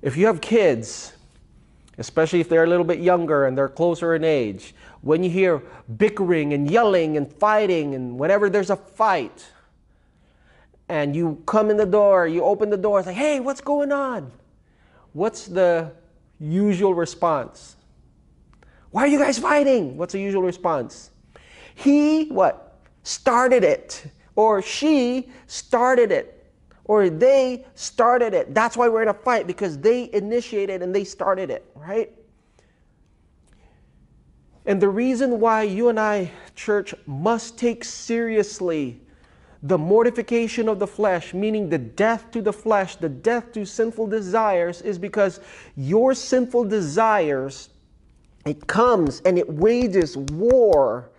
If 0.00 0.16
you 0.16 0.26
have 0.26 0.40
kids, 0.40 1.12
especially 1.98 2.40
if 2.40 2.48
they're 2.48 2.64
a 2.64 2.68
little 2.68 2.84
bit 2.84 3.00
younger 3.00 3.46
and 3.46 3.56
they're 3.56 3.68
closer 3.68 4.14
in 4.14 4.24
age, 4.24 4.74
when 5.02 5.22
you 5.22 5.30
hear 5.30 5.62
bickering 5.96 6.52
and 6.52 6.70
yelling 6.70 7.16
and 7.16 7.30
fighting, 7.32 7.94
and 7.94 8.18
whenever 8.18 8.48
there's 8.48 8.70
a 8.70 8.76
fight, 8.76 9.46
and 10.88 11.14
you 11.16 11.42
come 11.46 11.70
in 11.70 11.76
the 11.76 11.86
door, 11.86 12.26
you 12.26 12.42
open 12.42 12.70
the 12.70 12.76
door, 12.76 12.98
it's 12.98 13.06
like, 13.06 13.16
hey, 13.16 13.40
what's 13.40 13.60
going 13.60 13.92
on? 13.92 14.30
What's 15.12 15.46
the 15.46 15.92
usual 16.38 16.94
response? 16.94 17.75
Why 18.96 19.02
are 19.02 19.08
you 19.08 19.18
guys 19.18 19.38
fighting? 19.38 19.98
What's 19.98 20.14
the 20.14 20.20
usual 20.20 20.40
response? 20.40 21.10
He, 21.74 22.28
what? 22.28 22.78
Started 23.02 23.62
it. 23.62 24.06
Or 24.36 24.62
she 24.62 25.28
started 25.48 26.10
it. 26.10 26.50
Or 26.86 27.10
they 27.10 27.66
started 27.74 28.32
it. 28.32 28.54
That's 28.54 28.74
why 28.74 28.88
we're 28.88 29.02
in 29.02 29.08
a 29.08 29.12
fight 29.12 29.46
because 29.46 29.76
they 29.76 30.10
initiated 30.14 30.80
and 30.80 30.94
they 30.94 31.04
started 31.04 31.50
it, 31.50 31.70
right? 31.74 32.10
And 34.64 34.80
the 34.80 34.88
reason 34.88 35.40
why 35.40 35.64
you 35.64 35.90
and 35.90 36.00
I, 36.00 36.30
church, 36.54 36.94
must 37.04 37.58
take 37.58 37.84
seriously 37.84 38.98
the 39.62 39.76
mortification 39.76 40.70
of 40.70 40.78
the 40.78 40.86
flesh, 40.86 41.34
meaning 41.34 41.68
the 41.68 41.76
death 41.76 42.30
to 42.30 42.40
the 42.40 42.52
flesh, 42.52 42.96
the 42.96 43.10
death 43.10 43.52
to 43.52 43.66
sinful 43.66 44.06
desires, 44.06 44.80
is 44.80 44.98
because 44.98 45.40
your 45.76 46.14
sinful 46.14 46.64
desires, 46.64 47.68
it 48.46 48.66
comes 48.68 49.20
and 49.24 49.38
it 49.38 49.50
wages 49.50 50.16
war 50.16 51.10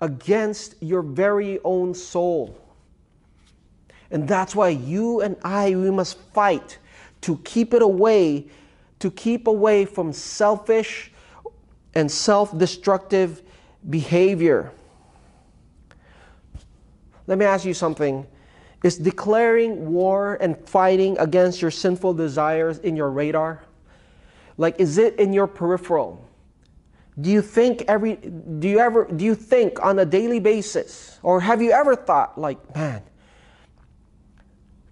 against 0.00 0.76
your 0.80 1.02
very 1.02 1.58
own 1.64 1.92
soul. 1.92 2.56
And 4.10 4.26
that's 4.26 4.54
why 4.54 4.70
you 4.70 5.20
and 5.20 5.36
I, 5.42 5.74
we 5.74 5.90
must 5.90 6.18
fight 6.32 6.78
to 7.22 7.36
keep 7.38 7.74
it 7.74 7.82
away, 7.82 8.46
to 9.00 9.10
keep 9.10 9.48
away 9.48 9.84
from 9.84 10.12
selfish 10.12 11.10
and 11.94 12.10
self 12.10 12.56
destructive 12.56 13.42
behavior. 13.90 14.70
Let 17.26 17.38
me 17.38 17.44
ask 17.44 17.64
you 17.64 17.74
something. 17.74 18.26
Is 18.84 18.96
declaring 18.96 19.92
war 19.92 20.38
and 20.40 20.56
fighting 20.56 21.18
against 21.18 21.60
your 21.60 21.72
sinful 21.72 22.14
desires 22.14 22.78
in 22.78 22.94
your 22.94 23.10
radar? 23.10 23.64
Like, 24.56 24.78
is 24.78 24.98
it 24.98 25.16
in 25.16 25.32
your 25.32 25.48
peripheral? 25.48 26.27
Do 27.20 27.30
you 27.30 27.42
think 27.42 27.82
every, 27.88 28.16
do 28.16 28.68
you 28.68 28.78
ever, 28.78 29.04
do 29.04 29.24
you 29.24 29.34
think 29.34 29.82
on 29.84 29.98
a 29.98 30.04
daily 30.04 30.38
basis, 30.38 31.18
or 31.22 31.40
have 31.40 31.60
you 31.60 31.72
ever 31.72 31.96
thought, 31.96 32.38
like, 32.38 32.74
man, 32.76 33.02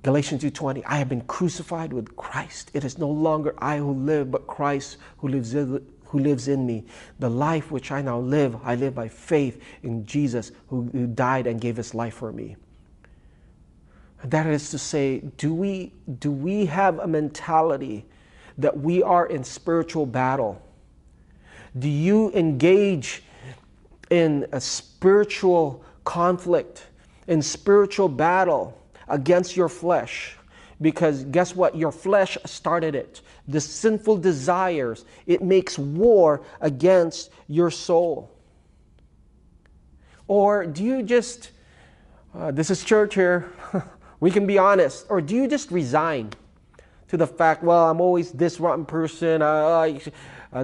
Galatians 0.03 0.45
2:20, 0.45 0.85
I 0.87 0.99
have 0.99 1.09
been 1.09 1.23
crucified 1.23 1.93
with 1.93 2.15
Christ. 2.15 2.71
It 2.75 2.85
is 2.85 2.97
no 2.97 3.09
longer 3.09 3.55
I 3.59 3.79
who 3.79 3.93
live, 3.93 4.31
but 4.31 4.47
Christ 4.47 4.99
who 5.19 5.27
lives 5.27 5.53
in, 5.55 5.85
who 6.05 6.21
lives 6.21 6.47
in 6.47 6.65
me. 6.65 6.85
The 7.19 7.29
life 7.29 7.73
which 7.73 7.91
I 7.91 8.03
now 8.03 8.21
live, 8.21 8.57
I 8.63 8.77
live 8.77 8.95
by 8.95 9.09
faith 9.09 9.61
in 9.83 10.07
Jesus 10.07 10.53
who, 10.69 10.89
who 10.93 11.09
died 11.09 11.49
and 11.49 11.61
gave 11.61 11.77
his 11.77 11.93
life 11.93 12.15
for 12.15 12.33
me. 12.33 12.57
That 14.23 14.47
is 14.47 14.71
to 14.71 14.79
say, 14.79 15.21
do 15.37 15.53
we, 15.53 15.93
do 16.21 16.31
we 16.31 16.67
have 16.67 17.01
a 17.01 17.07
mentality 17.09 18.07
that 18.59 18.79
we 18.79 19.03
are 19.03 19.27
in 19.27 19.43
spiritual 19.43 20.07
battle? 20.07 20.63
Do 21.79 21.89
you 21.89 22.33
engage 22.33 23.23
in 24.11 24.47
a 24.53 24.61
spiritual 24.61 25.85
conflict, 26.05 26.87
in 27.27 27.43
spiritual 27.43 28.09
battle 28.09 28.81
against 29.09 29.57
your 29.57 29.69
flesh? 29.69 30.37
Because 30.81 31.25
guess 31.25 31.55
what? 31.55 31.77
Your 31.77 31.93
flesh 31.93 32.39
started 32.45 32.95
it 32.95 33.23
the 33.49 33.61
sinful 33.61 34.19
desires. 34.19 35.05
It 35.27 35.43
makes 35.43 35.79
war 35.79 36.43
against 36.61 37.31
your 37.49 37.71
soul. 37.71 38.31
Or 40.29 40.67
do 40.67 40.83
you 40.83 41.03
just, 41.03 41.53
uh, 42.35 42.51
this 42.51 42.71
is 42.71 42.83
church 42.83 43.15
here, 43.15 43.53
we 44.21 44.31
can 44.31 44.47
be 44.47 44.59
honest, 44.59 45.07
or 45.09 45.21
do 45.21 45.37
you 45.37 45.47
just 45.47 45.71
resign 45.71 46.31
to 47.09 47.17
the 47.17 47.27
fact, 47.27 47.63
well, 47.63 47.89
I'm 47.89 48.01
always 48.01 48.33
this 48.33 48.59
rotten 48.61 48.85
person, 48.85 49.43
uh, 49.43 49.99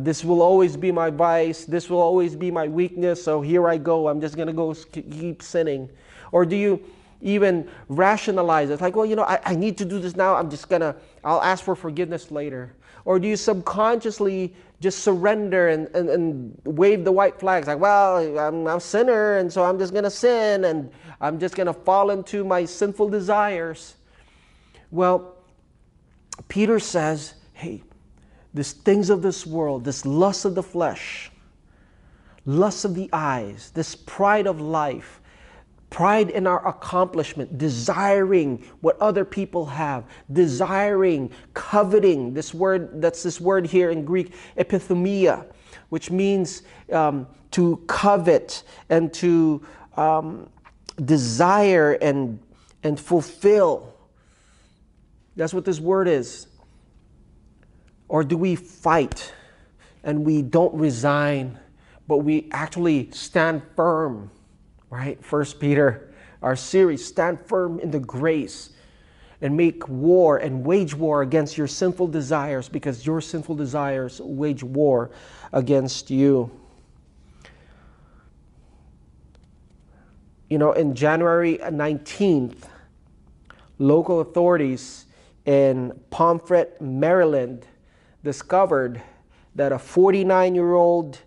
this 0.01 0.25
will 0.25 0.43
always 0.43 0.77
be 0.77 0.91
my 0.91 1.11
vice, 1.11 1.65
this 1.65 1.89
will 1.91 2.01
always 2.01 2.35
be 2.37 2.51
my 2.51 2.69
weakness, 2.69 3.23
so 3.23 3.41
here 3.41 3.69
I 3.69 3.77
go, 3.77 4.09
I'm 4.09 4.21
just 4.21 4.37
gonna 4.37 4.53
go 4.53 4.75
keep 4.75 5.43
sinning? 5.43 5.89
Or 6.33 6.45
do 6.47 6.57
you, 6.57 6.83
even 7.23 7.69
rationalize 7.89 8.71
it. 8.71 8.81
Like, 8.81 8.97
well, 8.97 9.07
you 9.07 9.17
know, 9.17 9.23
I, 9.23 9.41
I 9.45 9.55
need 9.55 9.79
to 9.79 9.85
do 9.85 9.99
this 9.99 10.17
now. 10.17 10.35
I'm 10.35 10.51
just 10.51 10.69
gonna, 10.69 10.97
I'll 11.25 11.41
ask 11.43 11.65
for 11.65 11.75
forgiveness 11.75 12.31
later. 12.31 12.75
Or 13.05 13.19
do 13.19 13.27
you 13.27 13.37
subconsciously 13.37 14.55
just 14.81 15.01
surrender 15.01 15.69
and, 15.69 15.89
and, 15.95 16.09
and 16.11 16.61
wave 16.65 17.05
the 17.05 17.13
white 17.13 17.39
flags? 17.39 17.67
Like, 17.67 17.79
well, 17.79 18.17
I'm, 18.39 18.67
I'm 18.67 18.77
a 18.77 18.81
sinner, 18.81 19.39
and 19.39 19.53
so 19.53 19.65
I'm 19.65 19.79
just 19.79 19.95
gonna 19.95 20.11
sin 20.11 20.65
and 20.65 20.91
I'm 21.21 21.39
just 21.39 21.55
gonna 21.55 21.73
fall 21.73 22.11
into 22.11 22.45
my 22.45 22.65
sinful 22.65 23.09
desires. 23.09 23.95
Well, 24.91 25.32
Peter 26.49 26.79
says, 26.79 27.35
hey, 27.53 27.83
these 28.55 28.73
things 28.73 29.11
of 29.11 29.23
this 29.23 29.47
world, 29.47 29.85
this 29.85 30.05
lust 30.05 30.45
of 30.45 30.55
the 30.55 30.63
flesh, 30.63 31.31
lust 32.45 32.85
of 32.85 32.95
the 32.95 33.09
eyes, 33.13 33.71
this 33.75 33.95
pride 33.95 34.47
of 34.47 34.61
life, 34.61 35.21
pride 35.91 36.31
in 36.31 36.47
our 36.47 36.67
accomplishment, 36.67 37.59
desiring 37.59 38.65
what 38.81 38.99
other 38.99 39.25
people 39.25 39.67
have, 39.67 40.05
desiring, 40.33 41.31
coveting. 41.53 42.33
This 42.33 42.55
word, 42.55 43.01
that's 43.01 43.23
this 43.23 43.41
word 43.41 43.67
here 43.67 43.91
in 43.91 44.05
Greek, 44.05 44.33
epithumia, 44.57 45.47
which 45.91 46.11
means 46.11 46.63
um, 46.93 47.27
to 47.51 47.77
covet 47.87 48.63
and 48.89 49.13
to 49.15 49.63
um, 49.97 50.49
desire 51.05 51.93
and, 51.93 52.39
and 52.83 52.99
fulfill. 52.99 53.92
That's 55.37 55.55
what 55.55 55.65
this 55.65 55.81
word 55.81 56.09
is. 56.09 56.47
Or 58.09 58.23
do 58.25 58.37
we 58.37 58.57
fight 58.57 59.33
and 60.05 60.25
we 60.25 60.43
don't 60.43 60.75
resign, 60.75 61.59
but 62.07 62.19
we 62.19 62.49
actually 62.53 63.11
stand 63.13 63.63
firm? 63.75 64.31
right? 64.93 65.25
First 65.25 65.59
Peter, 65.59 66.13
our 66.43 66.55
series, 66.55 67.03
stand 67.03 67.41
firm 67.47 67.81
in 67.81 67.91
the 67.91 67.99
grace 67.99 68.71
and 69.41 69.57
make 69.57 69.89
war 69.89 70.37
and 70.37 70.67
wage 70.67 70.95
war 70.95 71.23
against 71.23 71.57
your 71.57 71.67
sinful 71.67 72.09
desires 72.09 72.69
because 72.69 73.07
your 73.07 73.23
sinful 73.23 73.55
desires 73.55 74.21
wage 74.21 74.63
war 74.63 75.11
against 75.55 76.11
you. 76.11 76.51
You 80.51 80.59
know, 80.59 80.73
in 80.73 80.95
January 80.95 81.57
19th, 81.57 82.65
local 83.79 84.21
authorities 84.21 85.07
in 85.45 85.99
Pomfret, 86.11 86.81
Maryland 86.81 87.67
discovered 88.23 89.03
that 89.55 89.73
a 89.73 89.79
49 89.79 90.55
year 90.55 90.75
old 90.75 91.19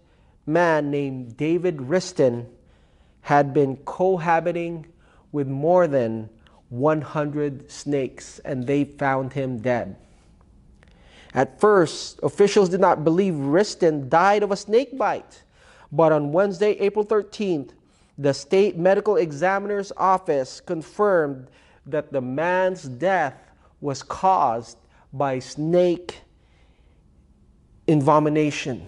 man 0.46 0.92
named 0.92 1.38
David 1.38 1.78
Riston 1.78 2.46
had 3.22 3.54
been 3.54 3.78
cohabiting 3.78 4.86
with 5.32 5.48
more 5.48 5.88
than 5.88 6.30
100 6.70 7.70
snakes 7.70 8.40
and 8.40 8.66
they 8.66 8.84
found 8.86 9.34
him 9.34 9.60
dead. 9.60 9.96
At 11.34 11.60
first, 11.60 12.20
officials 12.24 12.70
did 12.70 12.80
not 12.80 13.04
believe 13.04 13.34
Riston 13.34 14.08
died 14.08 14.42
of 14.42 14.52
a 14.52 14.56
snake 14.56 14.98
bite. 14.98 15.44
But 15.92 16.12
on 16.12 16.32
Wednesday, 16.32 16.72
April 16.80 17.06
13th, 17.06 17.72
the 18.18 18.34
state 18.34 18.78
medical 18.78 19.18
examiner's 19.18 19.92
office 19.98 20.62
confirmed 20.62 21.48
that 21.86 22.12
the 22.14 22.22
man's 22.22 22.84
death 22.84 23.45
was 23.82 24.04
caused 24.04 24.78
by 25.14 25.40
snake 25.40 26.22
envenomation. 27.88 28.82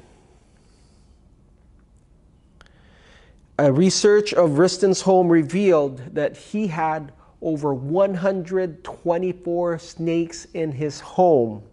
A 3.60 3.71
research 3.71 4.34
of 4.34 4.60
Riston's 4.60 5.02
home 5.02 5.30
revealed 5.30 6.13
that 6.13 6.38
he 6.38 6.67
had 6.67 7.12
over 7.41 7.73
124 7.73 9.80
snakes 9.80 10.45
in 10.54 10.71
his 10.71 11.00
home. 11.00 11.63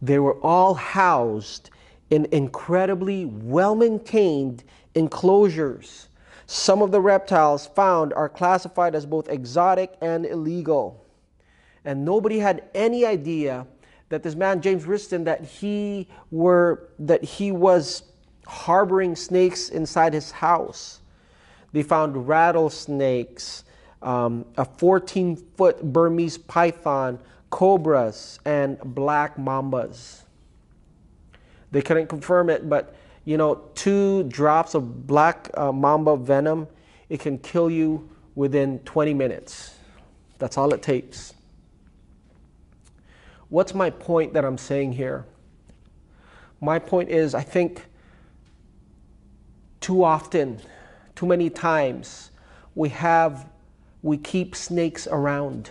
They 0.00 0.18
were 0.18 0.40
all 0.40 0.72
housed 0.74 1.68
in 2.10 2.26
incredibly 2.32 3.26
well 3.26 3.74
maintained 3.74 4.64
enclosures. 4.94 6.08
Some 6.46 6.80
of 6.80 6.92
the 6.92 7.00
reptiles 7.00 7.66
found 7.66 8.14
are 8.14 8.28
classified 8.28 8.94
as 8.94 9.04
both 9.04 9.28
exotic 9.28 9.96
and 10.00 10.24
illegal. 10.24 11.04
And 11.88 12.04
nobody 12.04 12.38
had 12.38 12.64
any 12.74 13.06
idea 13.06 13.66
that 14.10 14.22
this 14.22 14.34
man 14.34 14.60
James 14.60 14.84
Riston 14.84 15.24
that 15.24 15.42
he 15.42 16.06
were 16.30 16.90
that 16.98 17.24
he 17.24 17.50
was 17.50 18.02
harboring 18.46 19.16
snakes 19.16 19.70
inside 19.70 20.12
his 20.12 20.30
house. 20.30 21.00
They 21.72 21.82
found 21.82 22.28
rattlesnakes, 22.28 23.64
um, 24.02 24.44
a 24.58 24.66
14 24.66 25.36
foot 25.56 25.82
Burmese 25.82 26.36
python, 26.36 27.18
cobras, 27.48 28.38
and 28.44 28.78
black 28.94 29.38
mambas. 29.38 30.24
They 31.72 31.80
couldn't 31.80 32.08
confirm 32.08 32.50
it, 32.50 32.68
but 32.68 32.96
you 33.24 33.38
know, 33.38 33.62
two 33.74 34.24
drops 34.24 34.74
of 34.74 35.06
black 35.06 35.48
uh, 35.54 35.72
mamba 35.72 36.18
venom, 36.18 36.68
it 37.08 37.20
can 37.20 37.38
kill 37.38 37.70
you 37.70 38.10
within 38.34 38.78
20 38.80 39.14
minutes. 39.14 39.74
That's 40.38 40.58
all 40.58 40.74
it 40.74 40.82
takes. 40.82 41.32
What's 43.50 43.74
my 43.74 43.90
point 43.90 44.34
that 44.34 44.44
I'm 44.44 44.58
saying 44.58 44.92
here? 44.92 45.24
My 46.60 46.78
point 46.78 47.08
is, 47.08 47.34
I 47.34 47.42
think 47.42 47.86
too 49.80 50.04
often, 50.04 50.60
too 51.14 51.26
many 51.26 51.48
times, 51.48 52.30
we 52.74 52.90
have, 52.90 53.48
we 54.02 54.18
keep 54.18 54.54
snakes 54.54 55.06
around. 55.06 55.70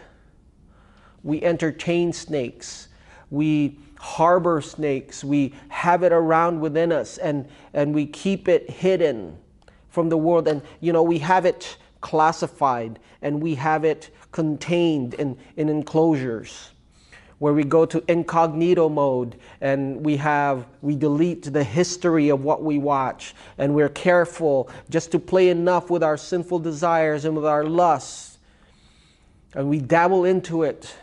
We 1.24 1.42
entertain 1.44 2.14
snakes. 2.14 2.88
We 3.30 3.78
harbor 4.00 4.62
snakes. 4.62 5.24
We 5.24 5.54
have 5.70 6.04
it 6.04 6.12
around 6.12 6.60
within 6.62 6.92
us 6.92 7.18
and, 7.18 7.48
and 7.74 7.94
we 7.94 8.06
keep 8.06 8.48
it 8.48 8.70
hidden 8.70 9.38
from 9.90 10.10
the 10.10 10.18
world. 10.18 10.48
And, 10.48 10.62
you 10.80 10.94
know, 10.94 11.04
we 11.04 11.20
have 11.20 11.46
it 11.46 11.78
classified 12.02 13.00
and 13.22 13.42
we 13.42 13.56
have 13.56 13.84
it 13.84 14.10
contained 14.32 15.14
in, 15.16 15.38
in 15.58 15.70
enclosures 15.70 16.72
where 17.40 17.54
we 17.54 17.64
go 17.64 17.86
to 17.86 18.04
incognito 18.08 18.90
mode 18.90 19.36
and 19.62 20.04
we 20.04 20.18
have 20.18 20.66
we 20.82 20.96
delete 20.96 21.44
the 21.54 21.64
history 21.64 22.30
of 22.30 22.44
what 22.44 22.64
we 22.64 22.80
watch. 22.80 23.36
And 23.58 23.76
we're 23.76 23.90
careful 23.90 24.70
just 24.90 25.12
to 25.12 25.20
play 25.20 25.50
enough 25.50 25.90
with 25.90 26.04
our 26.04 26.18
sinful 26.18 26.60
desires 26.60 27.26
and 27.26 27.36
with 27.36 27.46
our 27.46 27.64
lusts. 27.64 28.38
And 29.54 29.70
we 29.70 29.80
dabble 29.80 30.26
into 30.26 30.64
it 30.64 30.96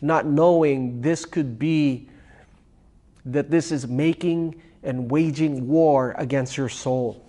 not 0.00 0.26
knowing 0.26 1.00
this 1.00 1.24
could 1.24 1.58
be 1.58 2.08
that 3.24 3.50
this 3.50 3.70
is 3.70 3.86
making 3.86 4.60
and 4.82 5.08
waging 5.08 5.68
war 5.68 6.12
against 6.18 6.56
your 6.56 6.68
soul. 6.68 7.24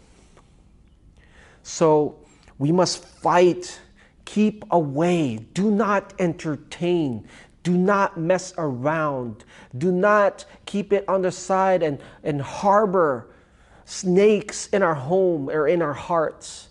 So 1.61 2.17
we 2.57 2.71
must 2.71 3.05
fight. 3.05 3.79
Keep 4.25 4.65
away. 4.71 5.37
Do 5.53 5.69
not 5.69 6.13
entertain 6.17 7.27
do 7.63 7.75
not 7.75 8.17
mess 8.17 8.53
around. 8.57 9.45
Do 9.77 9.91
not 9.91 10.45
keep 10.65 10.93
it 10.93 11.07
on 11.07 11.21
the 11.21 11.31
side 11.31 11.81
and, 11.81 11.99
and 12.23 12.41
harbor 12.41 13.29
snakes 13.85 14.67
in 14.67 14.83
our 14.83 14.93
home 14.93 15.49
or 15.49 15.67
in 15.67 15.81
our 15.81 15.93
hearts. 15.93 16.69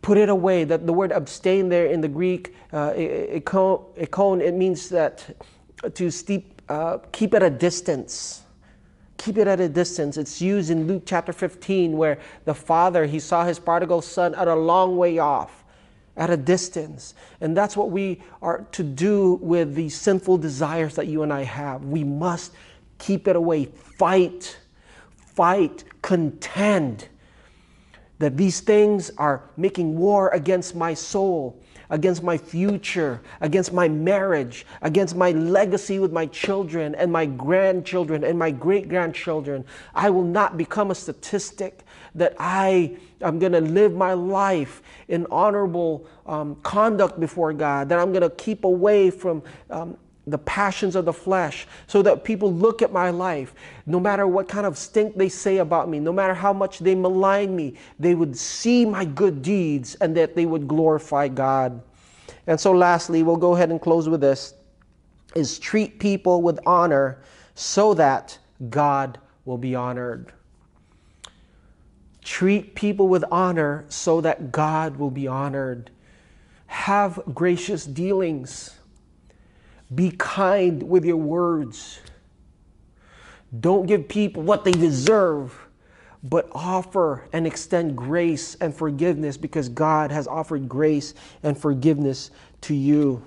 Put 0.00 0.18
it 0.18 0.28
away. 0.28 0.64
That 0.64 0.86
the 0.86 0.92
word 0.92 1.12
abstain 1.12 1.68
there 1.68 1.86
in 1.86 2.00
the 2.00 2.08
Greek, 2.08 2.56
uh, 2.72 2.92
ikon, 2.92 4.40
it 4.40 4.54
means 4.54 4.88
that 4.88 5.36
to 5.94 6.10
steep, 6.10 6.62
uh, 6.68 6.98
keep 7.12 7.34
at 7.34 7.42
a 7.42 7.50
distance. 7.50 8.42
Keep 9.18 9.36
it 9.36 9.46
at 9.46 9.60
a 9.60 9.68
distance. 9.68 10.16
It's 10.16 10.40
used 10.40 10.70
in 10.70 10.88
Luke 10.88 11.02
chapter 11.06 11.32
15 11.32 11.96
where 11.96 12.18
the 12.44 12.54
father, 12.54 13.04
he 13.04 13.20
saw 13.20 13.44
his 13.44 13.58
prodigal 13.58 14.02
son 14.02 14.34
at 14.34 14.48
a 14.48 14.54
long 14.54 14.96
way 14.96 15.18
off 15.18 15.61
at 16.16 16.30
a 16.30 16.36
distance. 16.36 17.14
And 17.40 17.56
that's 17.56 17.76
what 17.76 17.90
we 17.90 18.20
are 18.40 18.66
to 18.72 18.82
do 18.82 19.34
with 19.42 19.74
the 19.74 19.88
sinful 19.88 20.38
desires 20.38 20.94
that 20.96 21.06
you 21.06 21.22
and 21.22 21.32
I 21.32 21.44
have. 21.44 21.84
We 21.84 22.04
must 22.04 22.52
keep 22.98 23.26
it 23.28 23.36
away, 23.36 23.66
fight, 23.66 24.58
fight, 25.16 25.84
contend 26.02 27.08
that 28.18 28.36
these 28.36 28.60
things 28.60 29.10
are 29.18 29.50
making 29.56 29.98
war 29.98 30.28
against 30.28 30.76
my 30.76 30.94
soul, 30.94 31.60
against 31.90 32.22
my 32.22 32.38
future, 32.38 33.20
against 33.40 33.72
my 33.72 33.88
marriage, 33.88 34.64
against 34.82 35.16
my 35.16 35.32
legacy 35.32 35.98
with 35.98 36.12
my 36.12 36.26
children 36.26 36.94
and 36.94 37.10
my 37.10 37.26
grandchildren 37.26 38.22
and 38.22 38.38
my 38.38 38.50
great 38.50 38.88
grandchildren. 38.88 39.64
I 39.92 40.08
will 40.10 40.22
not 40.22 40.56
become 40.56 40.92
a 40.92 40.94
statistic 40.94 41.80
that 42.14 42.34
I 42.38 42.96
am 43.20 43.38
going 43.38 43.52
to 43.52 43.60
live 43.60 43.94
my 43.94 44.12
life 44.12 44.82
in 45.08 45.26
honorable 45.30 46.06
um, 46.26 46.56
conduct 46.56 47.18
before 47.18 47.52
God, 47.52 47.88
that 47.88 47.98
I'm 47.98 48.12
going 48.12 48.22
to 48.22 48.30
keep 48.30 48.64
away 48.64 49.10
from 49.10 49.42
um, 49.70 49.96
the 50.26 50.38
passions 50.38 50.94
of 50.94 51.04
the 51.04 51.12
flesh 51.12 51.66
so 51.86 52.00
that 52.02 52.22
people 52.22 52.52
look 52.52 52.80
at 52.80 52.92
my 52.92 53.10
life. 53.10 53.54
No 53.86 53.98
matter 53.98 54.26
what 54.26 54.48
kind 54.48 54.66
of 54.66 54.78
stink 54.78 55.16
they 55.16 55.28
say 55.28 55.58
about 55.58 55.88
me 55.88 55.98
no 55.98 56.12
matter 56.12 56.34
how 56.34 56.52
much 56.52 56.78
they 56.78 56.94
malign 56.94 57.56
me 57.56 57.74
they 57.98 58.14
would 58.14 58.36
see 58.36 58.84
my 58.84 59.04
good 59.04 59.42
deeds 59.42 59.96
and 59.96 60.16
that 60.16 60.36
they 60.36 60.46
would 60.46 60.68
glorify 60.68 61.28
god. 61.28 61.82
And 62.46 62.58
so 62.58 62.72
lastly 62.72 63.22
we'll 63.22 63.36
go 63.36 63.54
ahead 63.54 63.70
and 63.70 63.80
close 63.80 64.08
with 64.08 64.20
this 64.20 64.54
is 65.34 65.58
treat 65.58 65.98
people 65.98 66.42
with 66.42 66.60
honor 66.66 67.20
so 67.54 67.94
that 67.94 68.38
god 68.70 69.18
will 69.44 69.58
be 69.58 69.74
honored 69.74 70.32
treat 72.22 72.74
people 72.74 73.08
with 73.08 73.24
honor 73.30 73.84
so 73.88 74.20
that 74.20 74.52
god 74.52 74.96
will 74.96 75.10
be 75.10 75.26
honored 75.26 75.90
have 76.66 77.20
gracious 77.34 77.84
dealings 77.84 78.78
be 79.94 80.10
kind 80.12 80.82
with 80.82 81.04
your 81.04 81.16
words. 81.16 82.00
Don't 83.60 83.86
give 83.86 84.08
people 84.08 84.42
what 84.42 84.64
they 84.64 84.72
deserve, 84.72 85.58
but 86.22 86.48
offer 86.52 87.28
and 87.32 87.46
extend 87.46 87.96
grace 87.96 88.54
and 88.56 88.74
forgiveness 88.74 89.36
because 89.36 89.68
God 89.68 90.10
has 90.10 90.26
offered 90.26 90.68
grace 90.68 91.14
and 91.42 91.58
forgiveness 91.58 92.30
to 92.62 92.74
you. 92.74 93.22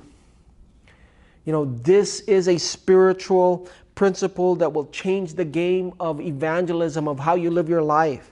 You 1.43 1.51
know, 1.51 1.65
this 1.65 2.21
is 2.21 2.47
a 2.47 2.57
spiritual 2.57 3.69
principle 3.93 4.55
that 4.55 4.73
will 4.73 4.87
change 4.87 5.35
the 5.35 5.45
game 5.45 5.93
of 5.99 6.19
evangelism, 6.19 7.07
of 7.07 7.19
how 7.19 7.35
you 7.35 7.51
live 7.51 7.69
your 7.69 7.83
life. 7.83 8.31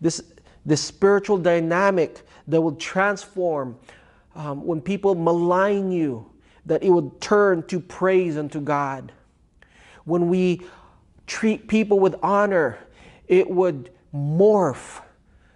This, 0.00 0.22
this 0.64 0.80
spiritual 0.80 1.38
dynamic 1.38 2.22
that 2.46 2.60
will 2.60 2.76
transform 2.76 3.76
um, 4.34 4.64
when 4.64 4.80
people 4.80 5.14
malign 5.14 5.90
you, 5.90 6.30
that 6.66 6.82
it 6.82 6.90
would 6.90 7.20
turn 7.20 7.62
to 7.64 7.80
praise 7.80 8.36
unto 8.36 8.60
God. 8.60 9.12
When 10.04 10.28
we 10.28 10.62
treat 11.26 11.68
people 11.68 11.98
with 11.98 12.14
honor, 12.22 12.78
it 13.26 13.48
would 13.48 13.90
morph 14.14 15.02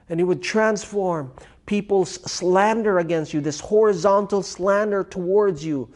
and 0.09 0.21
it 0.21 0.25
would 0.25 0.43
transform 0.43 1.33
people's 1.65 2.15
slander 2.31 2.99
against 2.99 3.33
you, 3.33 3.41
this 3.41 3.61
horizontal 3.61 4.43
slander 4.43 5.05
towards 5.05 5.65
you. 5.65 5.89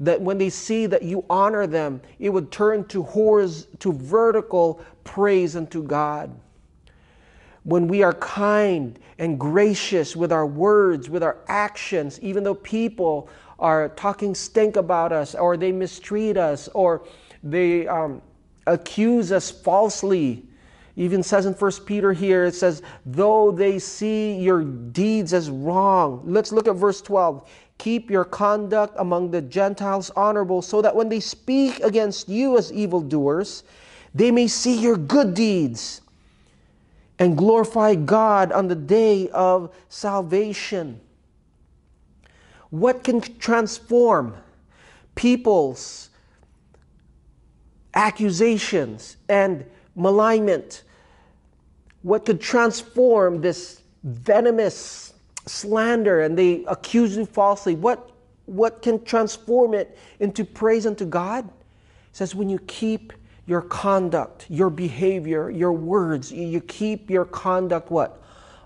That 0.00 0.20
when 0.20 0.36
they 0.36 0.50
see 0.50 0.86
that 0.86 1.04
you 1.04 1.24
honor 1.30 1.66
them, 1.66 2.02
it 2.18 2.30
would 2.30 2.50
turn 2.50 2.84
to 2.88 3.04
horiz- 3.04 3.66
to 3.78 3.92
vertical 3.92 4.84
praise 5.04 5.54
unto 5.54 5.82
God. 5.82 6.34
When 7.64 7.86
we 7.86 8.02
are 8.02 8.14
kind 8.14 8.98
and 9.18 9.38
gracious 9.38 10.16
with 10.16 10.32
our 10.32 10.46
words, 10.46 11.08
with 11.08 11.22
our 11.22 11.38
actions, 11.46 12.18
even 12.20 12.42
though 12.42 12.56
people 12.56 13.28
are 13.58 13.90
talking 13.90 14.34
stink 14.34 14.76
about 14.76 15.12
us, 15.12 15.34
or 15.34 15.56
they 15.56 15.70
mistreat 15.70 16.36
us, 16.36 16.68
or 16.74 17.06
they 17.44 17.86
um, 17.86 18.20
accuse 18.66 19.30
us 19.30 19.50
falsely, 19.50 20.44
even 20.96 21.22
says 21.22 21.46
in 21.46 21.54
First 21.54 21.86
Peter 21.86 22.12
here, 22.12 22.44
it 22.44 22.54
says, 22.54 22.82
though 23.06 23.50
they 23.50 23.78
see 23.78 24.34
your 24.34 24.62
deeds 24.62 25.32
as 25.32 25.48
wrong. 25.48 26.22
Let's 26.26 26.52
look 26.52 26.68
at 26.68 26.74
verse 26.74 27.00
12. 27.00 27.48
Keep 27.78 28.10
your 28.10 28.24
conduct 28.24 28.94
among 28.98 29.30
the 29.30 29.40
Gentiles 29.40 30.10
honorable, 30.16 30.60
so 30.60 30.82
that 30.82 30.94
when 30.94 31.08
they 31.08 31.20
speak 31.20 31.80
against 31.80 32.28
you 32.28 32.58
as 32.58 32.72
evildoers, 32.72 33.64
they 34.14 34.30
may 34.30 34.46
see 34.46 34.78
your 34.78 34.96
good 34.96 35.32
deeds 35.34 36.01
and 37.22 37.38
glorify 37.38 37.94
God 37.94 38.50
on 38.50 38.66
the 38.66 38.74
day 38.74 39.28
of 39.28 39.72
salvation. 39.88 41.00
What 42.70 43.04
can 43.04 43.20
transform 43.20 44.34
people's 45.14 46.10
accusations 47.94 49.18
and 49.28 49.64
malignment? 49.94 50.82
What 52.02 52.24
could 52.24 52.40
transform 52.40 53.40
this 53.40 53.82
venomous 54.02 55.12
slander 55.46 56.22
and 56.22 56.36
they 56.36 56.64
accuse 56.64 57.16
you 57.16 57.24
falsely? 57.24 57.76
What, 57.76 58.10
what 58.46 58.82
can 58.82 59.04
transform 59.04 59.74
it 59.74 59.96
into 60.18 60.44
praise 60.44 60.86
unto 60.86 61.06
God? 61.06 61.44
It 61.44 62.16
says, 62.16 62.34
when 62.34 62.48
you 62.48 62.58
keep 62.66 63.12
your 63.46 63.62
conduct, 63.62 64.46
your 64.48 64.70
behavior, 64.70 65.50
your 65.50 65.72
words, 65.72 66.32
you 66.32 66.60
keep 66.60 67.10
your 67.10 67.24
conduct 67.24 67.90
what? 67.90 68.22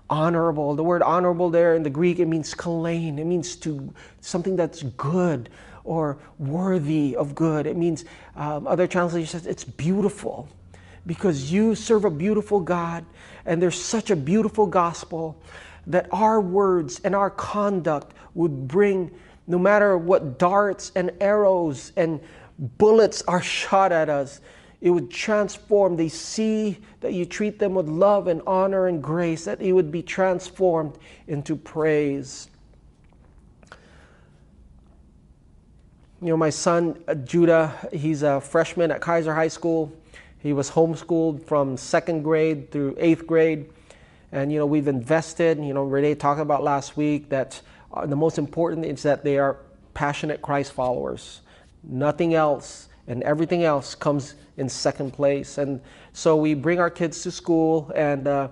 Honorable. 0.09 0.75
The 0.75 0.83
word 0.83 1.01
honorable 1.01 1.49
there 1.49 1.75
in 1.75 1.83
the 1.83 1.89
Greek, 1.89 2.19
it 2.19 2.27
means 2.27 2.53
kalein. 2.53 3.17
It 3.17 3.25
means 3.25 3.55
to 3.57 3.93
something 4.21 4.55
that's 4.55 4.83
good 4.83 5.49
or 5.83 6.17
worthy 6.37 7.15
of 7.15 7.33
good. 7.33 7.65
It 7.65 7.75
means, 7.75 8.05
um, 8.35 8.67
other 8.67 8.87
translations, 8.87 9.45
it's 9.45 9.63
beautiful 9.63 10.47
because 11.05 11.51
you 11.51 11.73
serve 11.73 12.05
a 12.05 12.11
beautiful 12.11 12.59
God 12.59 13.05
and 13.45 13.61
there's 13.61 13.81
such 13.81 14.11
a 14.11 14.15
beautiful 14.15 14.67
gospel 14.67 15.41
that 15.87 16.07
our 16.11 16.39
words 16.39 16.99
and 17.03 17.15
our 17.15 17.29
conduct 17.29 18.13
would 18.35 18.67
bring, 18.67 19.09
no 19.47 19.57
matter 19.57 19.97
what 19.97 20.37
darts 20.37 20.91
and 20.95 21.11
arrows 21.21 21.93
and 21.95 22.19
bullets 22.59 23.23
are 23.23 23.41
shot 23.41 23.91
at 23.91 24.09
us, 24.09 24.41
it 24.81 24.89
would 24.89 25.09
transform. 25.09 25.95
They 25.95 26.09
see 26.09 26.77
that 27.01 27.13
you 27.13 27.25
treat 27.25 27.59
them 27.59 27.73
with 27.73 27.87
love 27.87 28.27
and 28.27 28.41
honor 28.45 28.87
and 28.87 29.01
grace, 29.01 29.45
that 29.45 29.61
it 29.61 29.71
would 29.71 29.91
be 29.91 30.03
transformed 30.03 30.97
into 31.27 31.55
praise. 31.55 32.49
You 36.21 36.29
know, 36.29 36.37
my 36.37 36.49
son 36.49 37.03
uh, 37.07 37.15
Judah, 37.15 37.75
he's 37.91 38.23
a 38.23 38.41
freshman 38.41 38.91
at 38.91 39.01
Kaiser 39.01 39.33
High 39.33 39.47
School. 39.47 39.91
He 40.39 40.53
was 40.53 40.69
homeschooled 40.71 41.43
from 41.43 41.77
second 41.77 42.23
grade 42.23 42.71
through 42.71 42.95
eighth 42.99 43.27
grade. 43.27 43.69
And, 44.31 44.51
you 44.51 44.59
know, 44.59 44.65
we've 44.65 44.87
invested, 44.87 45.57
you 45.59 45.73
know, 45.73 45.83
Renee 45.83 46.15
talked 46.15 46.41
about 46.41 46.63
last 46.63 46.97
week 46.97 47.29
that 47.29 47.61
uh, 47.93 48.05
the 48.05 48.15
most 48.15 48.37
important 48.37 48.85
is 48.85 49.03
that 49.03 49.23
they 49.23 49.37
are 49.37 49.57
passionate 49.93 50.41
Christ 50.41 50.73
followers. 50.73 51.41
Nothing 51.83 52.33
else 52.33 52.89
and 53.07 53.23
everything 53.23 53.63
else 53.63 53.95
comes 53.95 54.35
in 54.57 54.67
second 54.67 55.11
place. 55.13 55.57
And 55.57 55.79
so 56.13 56.35
we 56.35 56.53
bring 56.53 56.79
our 56.79 56.89
kids 56.89 57.23
to 57.23 57.31
school, 57.31 57.91
and 57.95 58.27
uh, 58.27 58.47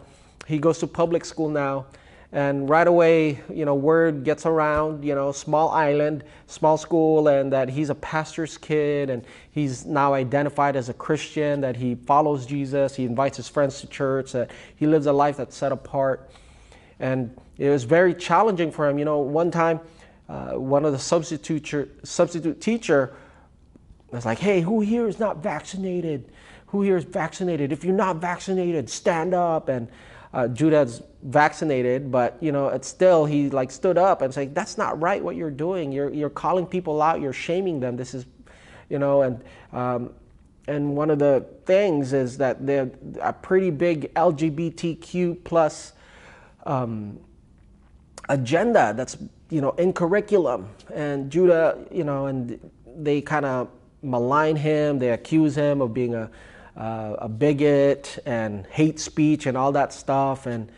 he 0.47 0.59
goes 0.59 0.79
to 0.79 0.87
public 0.87 1.25
school 1.25 1.49
now. 1.49 1.85
And 2.31 2.69
right 2.69 2.87
away, 2.87 3.39
you 3.49 3.65
know, 3.65 3.75
word 3.75 4.23
gets 4.23 4.45
around, 4.45 5.05
you 5.05 5.15
know, 5.15 5.31
small 5.31 5.69
island, 5.69 6.23
small 6.47 6.77
school, 6.77 7.29
and 7.29 7.51
that 7.53 7.69
he's 7.69 7.89
a 7.89 7.95
pastor's 7.95 8.57
kid, 8.57 9.09
and 9.09 9.23
he's 9.51 9.85
now 9.85 10.13
identified 10.13 10.75
as 10.75 10.89
a 10.89 10.93
Christian, 10.93 11.61
that 11.61 11.77
he 11.77 11.95
follows 11.95 12.45
Jesus, 12.45 12.95
he 12.95 13.05
invites 13.05 13.37
his 13.37 13.47
friends 13.47 13.79
to 13.81 13.87
church, 13.87 14.33
that 14.33 14.51
he 14.75 14.85
lives 14.85 15.05
a 15.05 15.13
life 15.13 15.37
that's 15.37 15.55
set 15.55 15.71
apart. 15.71 16.29
And 16.99 17.35
it 17.57 17.69
was 17.69 17.85
very 17.85 18.13
challenging 18.13 18.69
for 18.71 18.89
him. 18.89 18.99
You 18.99 19.05
know, 19.05 19.19
one 19.19 19.49
time, 19.49 19.79
uh, 20.27 20.53
one 20.53 20.83
of 20.83 20.91
the 20.91 20.99
substitute, 20.99 21.89
substitute 22.03 22.59
teacher 22.59 23.15
was 24.17 24.25
like, 24.25 24.39
hey, 24.39 24.62
who 24.62 24.82
here 24.82 25.08
is 25.08 25.19
not 25.19 25.38
vaccinated? 25.38 26.32
Who 26.67 26.82
here 26.82 26.97
is 26.97 27.04
vaccinated? 27.04 27.71
If 27.71 27.84
you're 27.84 27.93
not 27.93 28.17
vaccinated, 28.17 28.89
stand 28.89 29.34
up. 29.34 29.69
And 29.69 29.88
uh, 30.36 30.49
Judah's 30.49 31.01
vaccinated, 31.23 32.12
but 32.12 32.38
you 32.41 32.51
know, 32.51 32.67
it's 32.67 32.89
still 32.89 33.25
he 33.25 33.49
like 33.49 33.71
stood 33.71 33.97
up 33.97 34.21
and 34.21 34.34
said, 34.34 34.54
"That's 34.54 34.78
not 34.78 35.01
right. 35.01 35.23
What 35.23 35.38
you're 35.38 35.49
doing. 35.49 35.93
You're 35.93 36.13
you're 36.13 36.30
calling 36.30 36.65
people 36.65 37.01
out. 37.01 37.21
You're 37.21 37.32
shaming 37.32 37.80
them. 37.80 37.95
This 37.95 38.13
is, 38.13 38.25
you 38.89 38.99
know." 38.99 39.21
And 39.21 39.41
um, 39.71 40.13
and 40.67 40.93
one 40.93 41.10
of 41.10 41.19
the 41.19 41.45
things 41.65 42.12
is 42.12 42.38
that 42.39 42.65
they're 42.65 42.91
a 43.21 43.32
pretty 43.32 43.69
big 43.69 44.13
LGBTQ 44.13 45.43
plus 45.45 45.93
um, 46.65 47.17
agenda 48.28 48.93
that's 48.93 49.17
you 49.49 49.62
know 49.62 49.71
in 49.71 49.93
curriculum. 49.93 50.67
And 50.93 51.32
Judah, 51.32 51.78
you 51.89 52.04
know, 52.04 52.25
and 52.25 52.60
they 52.97 53.21
kind 53.21 53.45
of 53.45 53.69
malign 54.05 54.55
him. 54.55 54.99
They 54.99 55.09
accuse 55.09 55.55
him 55.55 55.81
of 55.81 55.93
being 55.93 56.15
a 56.15 56.29
uh, 56.75 57.15
a 57.19 57.29
bigot 57.29 58.19
and 58.25 58.65
hate 58.67 58.99
speech 58.99 59.45
and 59.45 59.57
all 59.57 59.71
that 59.71 59.93
stuff. 59.93 60.45
And 60.45 60.71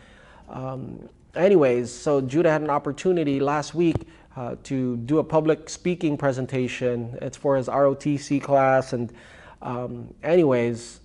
um, 0.48 1.08
anyways, 1.34 1.92
so 1.92 2.20
Judah 2.20 2.50
had 2.50 2.62
an 2.62 2.70
opportunity 2.70 3.40
last 3.40 3.74
week 3.74 4.06
uh, 4.36 4.56
to 4.64 4.96
do 4.98 5.18
a 5.18 5.24
public 5.24 5.68
speaking 5.68 6.16
presentation. 6.16 7.18
It's 7.20 7.36
for 7.36 7.56
his 7.56 7.66
ROTC 7.66 8.40
class. 8.40 8.92
And 8.92 9.12
um, 9.60 10.14
anyways, 10.22 11.00